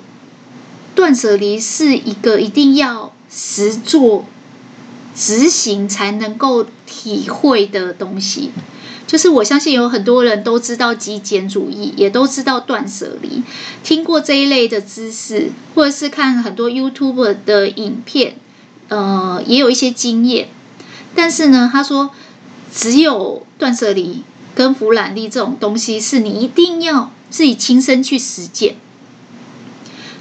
[0.95, 4.25] 断舍离是一个一定要实做、
[5.13, 8.51] 执行才能够体会的东西。
[9.05, 13.43] 就是我相信有很多人都知道极简主义，也都知道断舍离，
[13.83, 18.37] 听过这一类的知识，或者是看很多 YouTube 的影片，
[18.87, 20.49] 呃，也有一些经验。
[21.15, 22.11] 但是呢，他说
[22.73, 24.23] 只有断舍离
[24.53, 28.75] 跟弗兰利这种东西，是你一定要自己亲身去实践。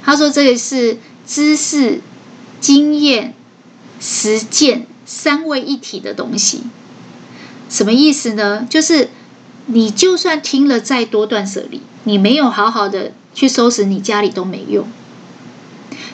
[0.03, 2.01] 他说这个是知识、
[2.61, 3.33] 经验、
[3.99, 6.63] 实践三位一体的东西。
[7.69, 8.65] 什么意思呢？
[8.69, 9.09] 就是
[9.65, 14.87] 你就算听了再多断舍离，你没有好好的去收拾你家里都没用。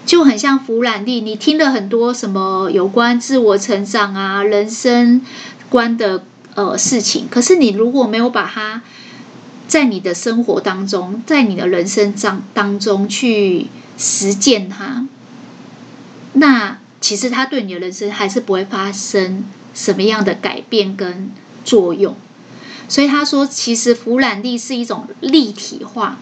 [0.05, 5.21] 就很像弗兰利，你听了很多什么有关自我成长啊、人生
[5.69, 6.23] 观的
[6.55, 8.81] 呃事情，可是你如果没有把它
[9.67, 15.07] 在你的生活当中，在你的人生当当中去实践它，
[16.33, 21.31] 那其实它对你的人生还是不会发生什么样的改变跟
[21.63, 22.15] 作用，
[22.89, 26.17] 所以他说，其实弗兰利是一种立体化，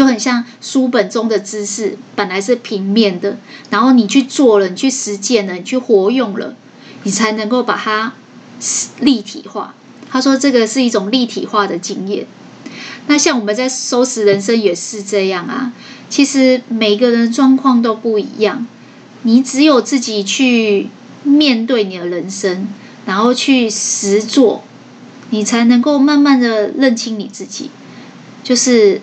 [0.00, 3.36] 就很像书本中的知识本来是平面的，
[3.68, 6.54] 然后你去做了，你去实践了，你去活用了，
[7.02, 8.14] 你才能够把它
[9.00, 9.74] 立体化。
[10.08, 12.26] 他说，这个是一种立体化的经验。
[13.08, 15.74] 那像我们在收拾人生也是这样啊，
[16.08, 18.66] 其实每个人状况都不一样，
[19.24, 20.88] 你只有自己去
[21.24, 22.68] 面对你的人生。
[23.04, 24.64] 然后去实做，
[25.28, 27.70] 你才能够慢慢的认清你自己。
[28.42, 29.02] 就是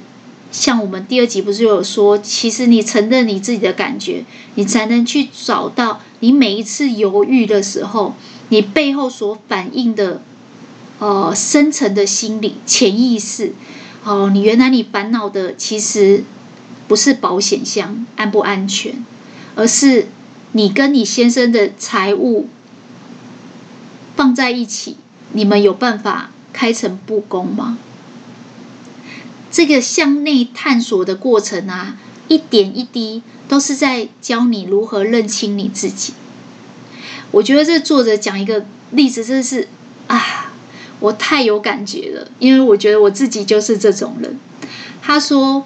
[0.51, 4.23] 像我们第二集不是有说，其实你承认你自己的感觉，
[4.55, 8.15] 你才能去找到你每一次犹豫的时候，
[8.49, 10.21] 你背后所反映的
[10.99, 13.53] 呃深层的心理潜意识。
[14.03, 16.23] 哦，你原来你烦恼的其实
[16.87, 19.05] 不是保险箱安不安全，
[19.55, 20.07] 而是
[20.53, 22.47] 你跟你先生的财务
[24.15, 24.95] 放在一起，
[25.33, 27.77] 你们有办法开诚布公吗？
[29.58, 31.97] 这个向内探索的过程啊，
[32.28, 36.14] 一点一滴都是在教你如何认清你自己。
[37.32, 39.68] 我觉得这作者讲一个例子，真的是
[40.05, 40.53] 啊。
[40.99, 44.39] 我太有感觉了，因为我觉得我自己就是这种人。
[45.01, 45.66] 他说：“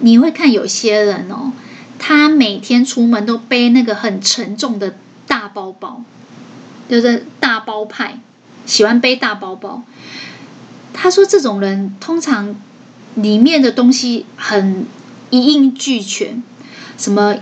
[0.00, 1.52] 你会看有些人哦，
[1.98, 4.94] 他每天出门都背那个很沉重的
[5.26, 6.02] 大包包，
[6.90, 8.20] 就是大包派，
[8.66, 9.82] 喜欢背大包包。”
[10.92, 12.54] 他说：“这种人通常
[13.14, 14.86] 里面的东西很
[15.30, 16.42] 一应俱全，
[16.96, 17.36] 什么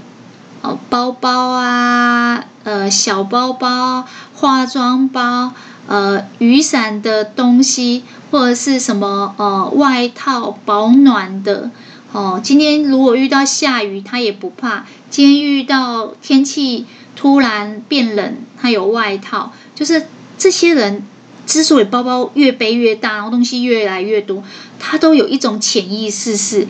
[0.63, 5.53] 哦，包包啊，呃，小包包，化妆包。”
[5.89, 11.73] 呃，雨伞的东西，或者是什么呃外套保暖的
[12.13, 12.41] 哦。
[12.41, 14.87] 今天如果遇到下雨，他也不怕。
[15.11, 19.53] 今天遇到天气突然变冷，他有外套。
[19.75, 20.07] 就是
[20.39, 21.03] 这些人
[21.47, 24.43] 之所以包包越背越大，然后东西越来越多，
[24.79, 26.69] 他都有一种潜意识是，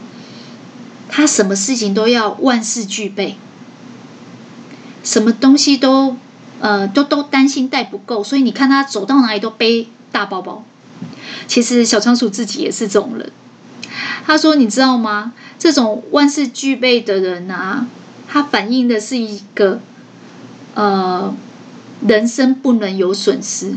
[1.08, 3.36] 他什么事情都要万事俱备，
[5.02, 6.16] 什么东西都。
[6.60, 10.64] 呃，都都担心带不够，所以你看他走到哪里都背大包包。
[11.48, 13.32] 其实小仓鼠自己也是这种人。
[14.24, 15.32] 他说：“你知道吗？
[15.58, 17.88] 这种万事俱备的人啊，
[18.28, 19.80] 他反映的是一个
[20.74, 21.34] 呃，
[22.06, 23.74] 人生不能有损失，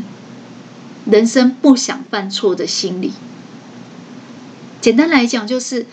[1.06, 3.12] 人生不想犯错的心理。
[4.80, 5.86] 简单来讲，就是。”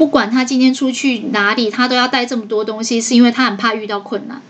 [0.00, 4.40] 不管他今天出去哪里，他都要带这么多东西，是因为他很怕遇到困难，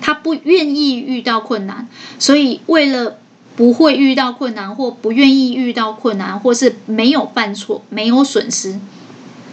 [0.00, 1.86] 他不愿意遇到困难，
[2.18, 3.16] 所以为了
[3.54, 8.80] 不会遇到困难，或不愿意遇到困难，或是没有犯错、没有损失，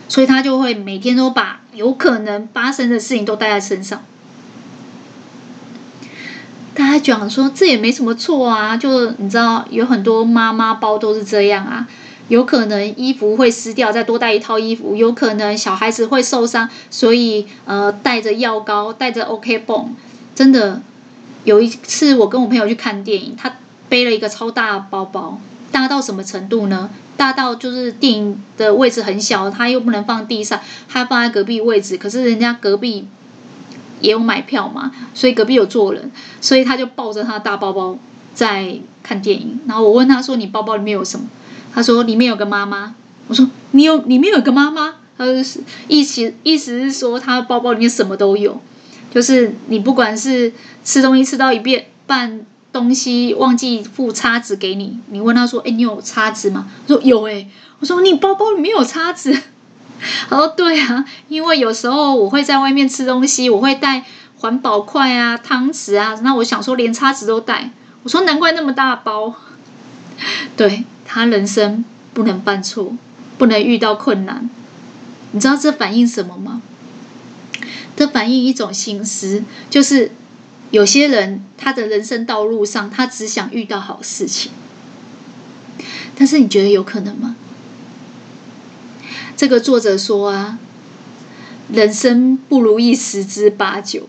[0.09, 4.03] 所以他就会每天都把有可能发生的事情都带在身上。
[6.75, 11.87] 大家讲说这也没什么错啊，就你知道有很多妈妈包都是这样啊。
[12.27, 19.95] 有可能衣服会湿掉，再多带一套衣服；有可能小孩子会受伤，所以呃带着药膏，带着 OK 绷。
[20.33, 20.81] 真的
[21.43, 23.57] 有一次，我跟我朋友去看电影，他
[23.87, 25.39] 背了一个超大的包包，
[25.71, 26.89] 大到什么程度呢？
[27.15, 30.59] 大到就是电影的位置很小，他又不能放地上，
[30.89, 31.95] 他放在隔壁位置。
[31.95, 33.07] 可是人家隔壁
[34.01, 37.97] 也有买票嘛，所以隔壁有坐人，所以他就抱着他的大包包
[38.33, 39.59] 在看电影。
[39.67, 41.25] 然后我问他说：“你包包里面有什么？”
[41.73, 42.95] 他说里面有个妈妈，
[43.27, 48.61] 我说你有里面有个妈妈，他说意思意思是说他包包里面什么都有，
[49.13, 51.61] 就是你不管是吃东西吃到一
[52.07, 56.67] 半，东西忘记付叉子给你，你问他说，哎，你有叉子吗？
[56.87, 57.47] 他说有哎，
[57.79, 59.37] 我说你包包里面有叉子，
[60.29, 64.03] 他 说对啊，因为有时候我会在外面吃东西，我会带
[64.37, 67.71] 环保筷啊、汤匙啊，那我想说连叉子都带，
[68.03, 69.35] 我说难怪那么大包，
[70.57, 70.85] 对。
[71.07, 72.97] 他人生不能犯错，
[73.37, 74.49] 不能遇到困难，
[75.31, 76.61] 你知道这反映什么吗？
[77.95, 80.11] 这反映一种心思，就是
[80.71, 84.51] 有些人他的人生道路上，他只想遇到好事情。
[86.17, 87.35] 但是你觉得有可能吗？
[89.37, 90.59] 这个作者说啊，
[91.71, 94.07] 人生不如意十之八九，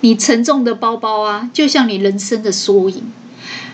[0.00, 3.10] 你沉重的包包啊，就像你人生的缩影。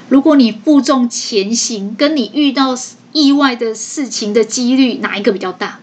[0.08, 2.74] 如果你负重前行，跟你遇到
[3.12, 5.80] 意外的事情的几率哪一个比较大？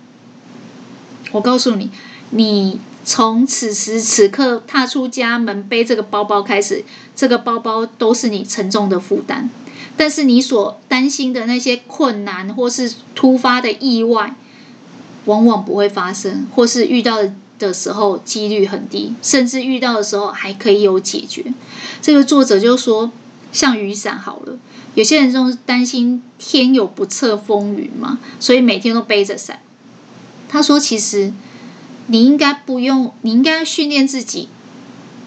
[1.31, 1.89] 我告诉你，
[2.31, 6.83] 你从此时此刻踏出家门，背这个包包开始，
[7.15, 9.49] 这个包包都是你沉重的负担。
[9.97, 14.35] 但是你所担心的那些困难或是突发的意外，
[15.25, 17.19] 往往不会发生，或是遇到
[17.59, 21.53] 的时候几率很低，甚至遇到的时候还可以有解决。
[22.01, 23.11] 这个作者就说。
[23.53, 24.57] 像雨伞好了，
[24.95, 29.59] 有些人就是担心天有不测风云嘛，所以每天都背着伞。
[30.47, 31.33] 他说：“其实
[32.07, 34.47] 你应该不用，你应该训练自己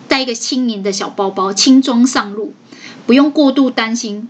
[0.09, 2.55] 带一个轻盈的小包包，轻装上路，
[3.05, 4.27] 不用过度担心，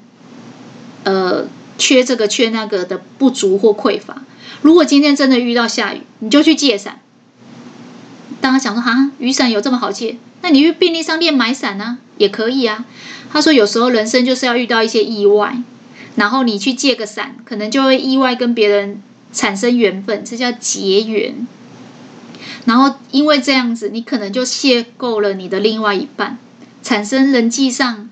[1.04, 1.46] 呃，
[1.78, 4.24] 缺这个缺那个的不足或匮乏。
[4.62, 7.00] 如果今天真的遇到下雨，你就去借伞。
[8.40, 10.16] 大家想说啊，雨伞有这么好借？
[10.42, 12.84] 那你去便利商店买伞呢，也可以啊。”
[13.32, 15.56] 他说：“有时候人生就是要遇到一些意外，
[16.14, 21.46] 然后你去借个伞，可能就会意外跟别人产生缘分，这叫结缘。
[22.64, 26.38] 然后因为这样子，你可能就邂逅了你的另外一半，
[26.82, 28.08] 产生人际上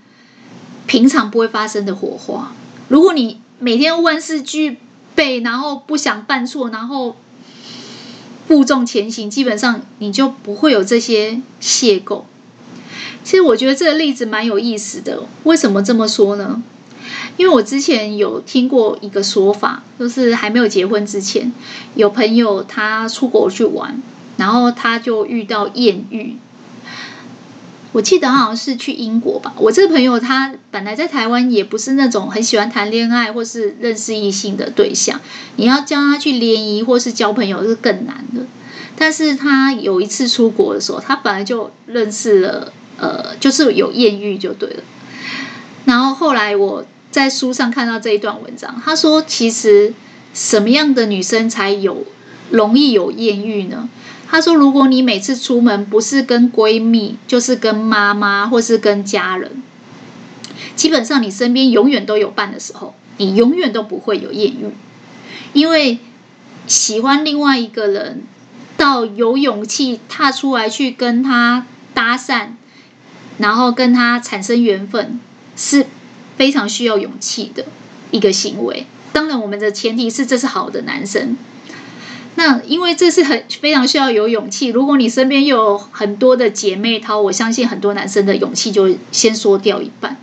[0.87, 2.53] 平常不会发生的火花。
[2.89, 4.78] 如果你每天万事俱
[5.14, 7.16] 备，然后不想犯错，然后
[8.46, 12.22] 负重前行，基本上你就不会有这些邂逅。
[13.24, 15.22] 其实我觉得这个例子蛮有意思的。
[15.44, 16.62] 为什么这么说呢？
[17.36, 21.52] 因为我之前有听过一个说法，就是还没有结婚之前，
[21.94, 24.00] 有朋友他出国去玩，
[24.36, 26.36] 然后他就遇到艳遇。
[27.93, 29.55] 我记得好像是去英国吧。
[29.59, 35.20] 我这个朋友他本来在台湾也不是那种很喜欢谈恋爱或是认识异性的对象，
[35.57, 38.47] 你要叫他去联谊或是交朋友是更难的。
[38.97, 44.82] 但是他有一次出国的时候，他本来就认识了，呃，就是有艳遇就对了。
[45.84, 49.93] 然后后来我在书上看到这一段文章，他说其实
[50.32, 52.07] 什么样的女生才有
[52.51, 53.88] 容易有艳遇呢？
[54.33, 59.62] 他说：“如果你每次出门不是跟闺蜜，就是跟妈妈或是跟家人，
[60.74, 64.70] 基本上你身边永远都有伴的时候，你永远都不会有艳遇，
[65.53, 65.99] 因为
[66.66, 68.22] 喜欢另外一个人，
[68.78, 72.53] 到有勇气踏出来去跟他搭讪，
[73.37, 75.20] 然后跟他产生缘分，
[75.57, 75.85] 是
[76.39, 77.66] 非常需要勇气的
[78.11, 78.87] 一个行为。
[79.12, 81.37] 当然，我们的前提是这是好的男生。”
[82.35, 84.68] 那因为这是很非常需要有勇气。
[84.68, 90.16] 如果你身边有很多的姐妹淘，我相信很多男生的勇气就先缩掉一半。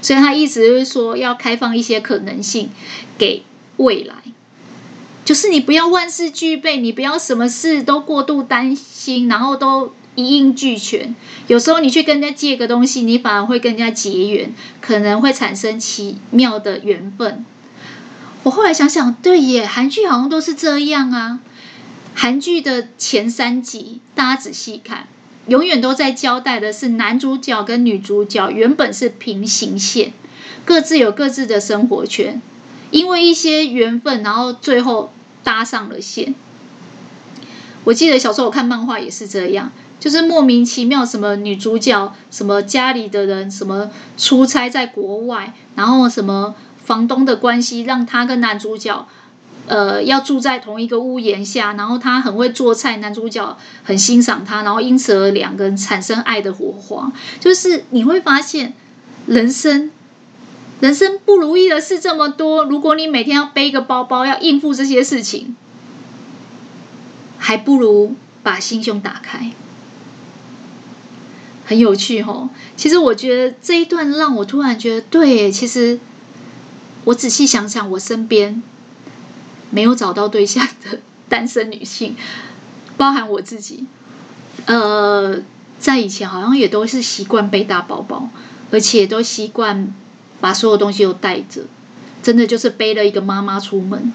[0.00, 2.70] 所以他一直说，要开放一些可能性
[3.16, 3.44] 给
[3.76, 4.16] 未来，
[5.24, 11.14] 就是你不要万事俱备，你不要什么事都过度担心，然后都一应俱全。
[11.46, 17.44] 有时候你去跟人家借个东西，你反而会跟人家结缘，可能会产生奇妙的缘分。
[18.42, 21.38] 我后来想想，对耶，韩剧好像都是这样啊。
[22.14, 25.08] 韩剧的前三集，大家仔细看，
[25.46, 30.12] 永远都在交代的是男主角跟女主角原本是平行线，
[30.64, 32.40] 各自有各自的生活圈，
[32.90, 36.34] 因为一些缘分，然后最后搭上了线。
[37.84, 46.54] 我记得小时候我看漫画也是这样，就是莫名其妙，什么女主角，什么家里的人，什么出差在国外，然后什么
[46.84, 49.08] 房东的关系，让他跟男主角。
[49.68, 57.12] 呃，要住在同一个屋檐下，然后他很会做菜，男主角很欣赏他，然后因此而两个人产生爱的火花。
[57.38, 58.74] 就是你会发现，
[59.26, 59.92] 人生
[60.80, 65.54] 人生不如意的事这么多，如果你每天要背一个包包，要应付这些事情，
[67.38, 69.52] 还不如把心胸打开。
[71.64, 76.00] 很有趣哦，其实我觉得这一段让我突然觉得，对，其实
[77.04, 78.60] 我仔细想想，我身边。
[79.72, 82.14] 没有找到对象的单身女性，
[82.98, 83.86] 包含我自己，
[84.66, 85.38] 呃，
[85.80, 88.28] 在以前好像也都是习惯背大包包，
[88.70, 89.92] 而且都习惯
[90.40, 91.62] 把所有东西都带着，
[92.22, 94.12] 真的就是背了一个妈妈出门。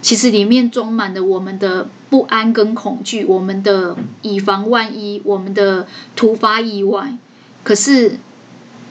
[0.00, 7.16] 其实里面装满了我们的不安跟恐惧，我们的以防万一，我们的突发意外。
[7.64, 8.18] 可是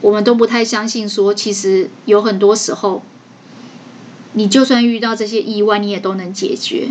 [0.02, 3.02] 我们都不太相信，说其实有很多时候。
[4.34, 6.90] 你就算遇到这些意外，你也都能解决。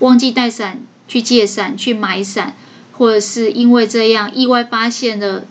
[0.00, 2.54] 忘记带伞，去借伞，去买伞，
[2.92, 5.46] 或者是因为这样意外发现了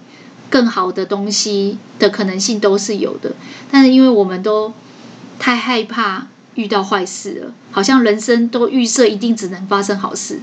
[0.50, 3.34] 更好的东西的可能性都是有的。
[3.72, 4.74] 但是因为我们都
[5.40, 10.40] 太害怕遇到坏事了，好像人生都预设一定只能发生好事，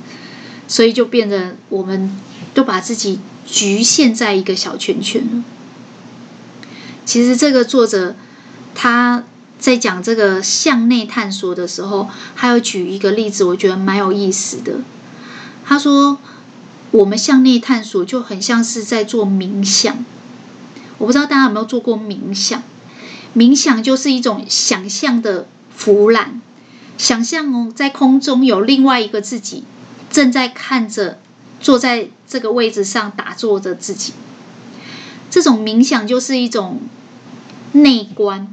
[0.67, 2.19] 所以就变得我们
[2.53, 5.45] 都把自己局限在一个小圈圈了。
[7.05, 8.17] 其实这个作者
[8.75, 9.25] 他。
[9.61, 14.81] 在讲这个向内探索的时候，他有举一个例子，我觉得蛮有意思的。
[15.67, 16.19] 他说，
[16.91, 20.03] 我们向内探索就很像是在做冥想。
[20.97, 22.63] 我不知道大家有没有做过冥想？
[23.37, 25.47] 冥想就是一种想象的
[25.77, 26.41] 俯瞰，
[26.97, 29.65] 想象哦，在空中有另外一个自己
[30.11, 31.21] 正在看着
[31.61, 34.15] 坐在这个位置上打坐着自己。
[35.31, 36.81] 这种冥想就是一种
[37.73, 38.53] 内观。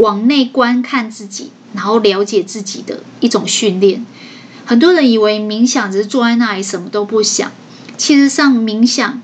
[0.00, 4.06] 往内观看自己，然后了解自己的一种训练。
[4.64, 7.52] 很多人以为冥想只是坐在那里什么都不想，
[7.98, 9.20] 其实上冥想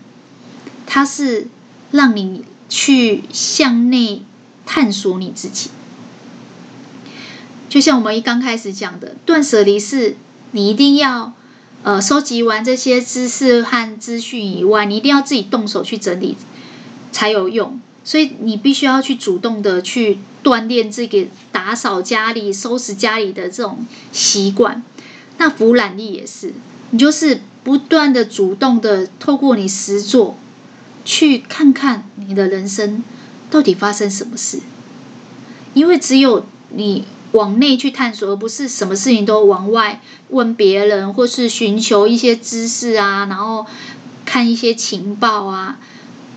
[0.86, 1.48] 它是
[1.90, 4.22] 让你去向内
[4.66, 5.70] 探索你自己。
[7.68, 10.16] 就像我们一刚开始讲的，断舍离是
[10.50, 11.32] 你一定要
[11.84, 16.36] 呃收集完这些知识和资讯以外，你一定要自己动手去整理
[17.12, 17.80] 才有用。
[18.06, 24.84] 所以你必须要去主动的去锻炼这个打扫家里、收拾家里的这种习惯。
[25.38, 26.54] 那俯瞰力也是，
[26.90, 30.36] 你就是不断的主动的透过你实作，
[31.04, 33.02] 去看看你的人生
[33.50, 34.60] 到底发生什么事？
[35.74, 43.66] 因为只有你往内去探索，而不是什么事情都往外问别人，或是寻求一些知识啊，然后
[44.24, 45.80] 看一些情报啊。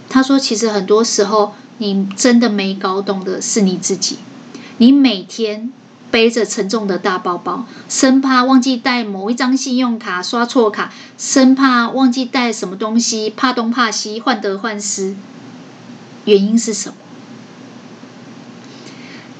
[0.09, 4.17] 他说，其实很多时候你真的没搞懂的是你自己。
[4.77, 5.71] 你每天
[6.09, 15.15] 背着沉重的大包包，生怕忘记带某一张信用卡，刷错卡，生怕忘记带什么东西，怕东怕西，患得患失。
[16.25, 16.95] 原因是什么？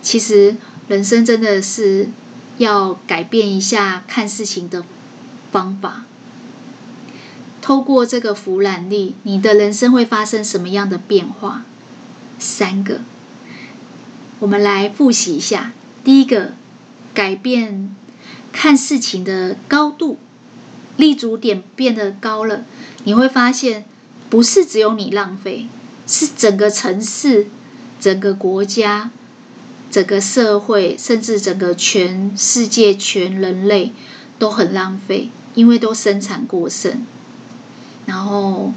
[0.01, 0.55] 其实
[0.88, 2.09] 人生真的是
[2.57, 4.84] 要改变一下看事情的
[5.51, 6.03] 方法。
[7.70, 11.65] 透过这个俯瞰力，你的人生会发生什么样的变化？
[12.39, 13.01] 三个，
[14.39, 15.72] 我们来复习一下。
[16.03, 16.53] 第一个，
[17.13, 17.95] 改变
[18.51, 20.17] 看事情的高度，
[20.97, 22.65] 立足点变得高了，
[23.03, 23.86] 你会发现
[24.32, 25.67] 不是只有你浪费。
[26.07, 27.45] 是整个城市、
[28.01, 29.11] 整个国家、
[29.91, 33.91] 整个社会，甚至整个全世界、全人类
[34.39, 37.05] 都很浪费，因为都生产过剩。
[38.10, 38.74] 然后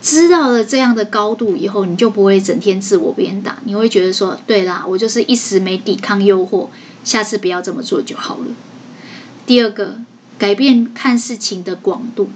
[0.00, 6.68] 知道了这样的高度以后，你就不会整天自我鞭打，你会觉得说：“对啦，我就是一时没抵抗诱惑，
[7.02, 8.46] 下次不要这么做就好了。”
[9.44, 9.96] 第二个，
[10.38, 12.30] 改变看事情的广度。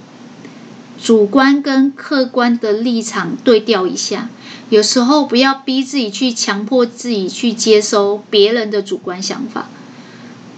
[1.01, 4.29] 主观跟客观的立场对调一下，
[4.69, 9.69] 有时候不要逼自己去强迫自己去接收别人的主观想法，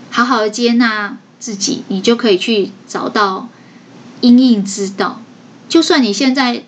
[0.10, 3.50] 好好的接纳自己，你就可以去找到
[4.22, 5.22] 因应之道。
[5.68, 6.64] 就算你现在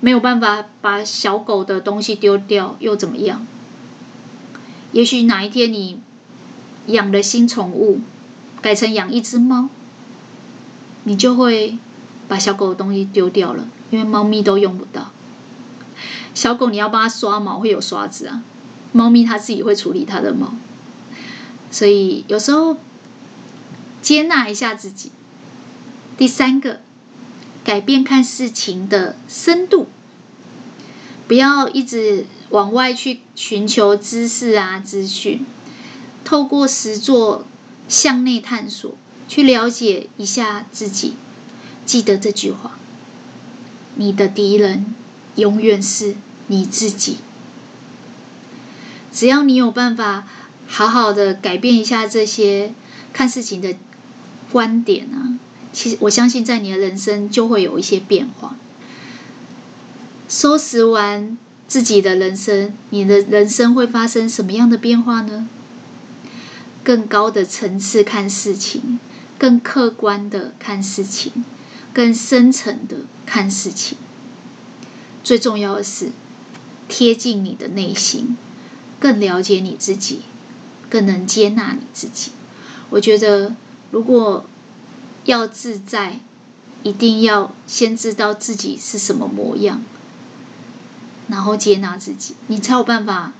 [0.00, 3.46] 没有办法把小狗的东西丢掉，又怎么样？
[4.92, 6.00] 也许哪一天你
[6.86, 8.00] 养了新宠物，
[8.60, 9.68] 改成养一只猫，
[11.04, 11.78] 你就会。
[12.26, 15.12] 把小狗的东西丢掉了，因为猫咪都用不到。
[16.32, 18.42] 小狗你要帮它刷毛，会有刷子啊。
[18.92, 20.54] 猫咪它自己会处理它的毛，
[21.70, 22.78] 所以有时候
[24.00, 25.12] 接纳一下自己。
[26.16, 26.80] 第三个，
[27.64, 29.88] 改变看事情的深度，
[31.26, 35.44] 不要一直往外去寻求知识啊、资讯，
[36.24, 37.46] 透过实作
[37.88, 38.94] 向内探索，
[39.26, 41.14] 去了解一下自己。
[41.86, 42.78] 记得这句话：
[43.94, 44.94] 你的敌人
[45.36, 47.16] 永远是你自己。
[49.12, 50.26] 只要你有办法
[50.66, 52.74] 好好的改变一下这些
[53.12, 53.76] 看事情的
[54.50, 55.33] 观点啊，
[55.74, 58.56] 其实我相信在你的人生就会有一些变化。
[60.28, 61.36] 收拾完
[61.68, 65.46] 自己的人生，你的人生会发生什么样的变化呢？
[66.82, 68.98] 更高的层次看事情，
[69.38, 71.44] 更客观的看事情。
[71.92, 73.96] 更深层的看事情，
[75.22, 76.10] 最重要的是
[76.88, 78.36] 贴近你的内心，
[78.98, 80.22] 更了解你自己，
[80.90, 82.32] 更能接纳你自己。
[82.90, 83.54] 我觉得，
[83.92, 84.44] 如果
[85.24, 86.20] 要自在，
[86.82, 89.82] 一定要先知道自己是什么模样，
[91.28, 93.32] 然后接纳自己，你才有办法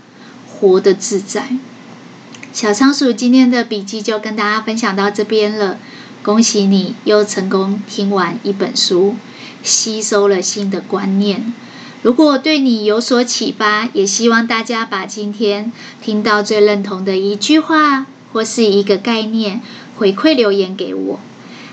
[0.49, 1.57] 活得自在。
[2.53, 5.79] 小仓鼠今天的笔记就跟大家分享到这边了。
[6.23, 9.17] 恭喜你又成功听完一本书，
[9.63, 11.53] 吸收了新的观念。
[12.01, 15.71] 如果对你有所启发，也希望大家把今天
[16.01, 19.61] 听到最认同的一句话或是一个概念
[19.97, 21.21] 回馈留言给我，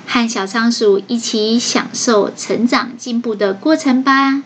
[0.06, 4.43] 和小仓鼠一起享受成长进步的过程吧。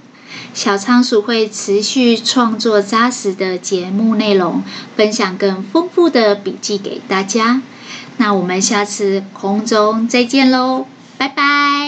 [0.54, 4.64] 小仓鼠会持续创作扎实的节目内容，
[4.96, 7.62] 分享更丰富的笔记给大家。
[8.18, 10.86] 那我们下次空中再见喽，
[11.18, 11.85] 拜拜。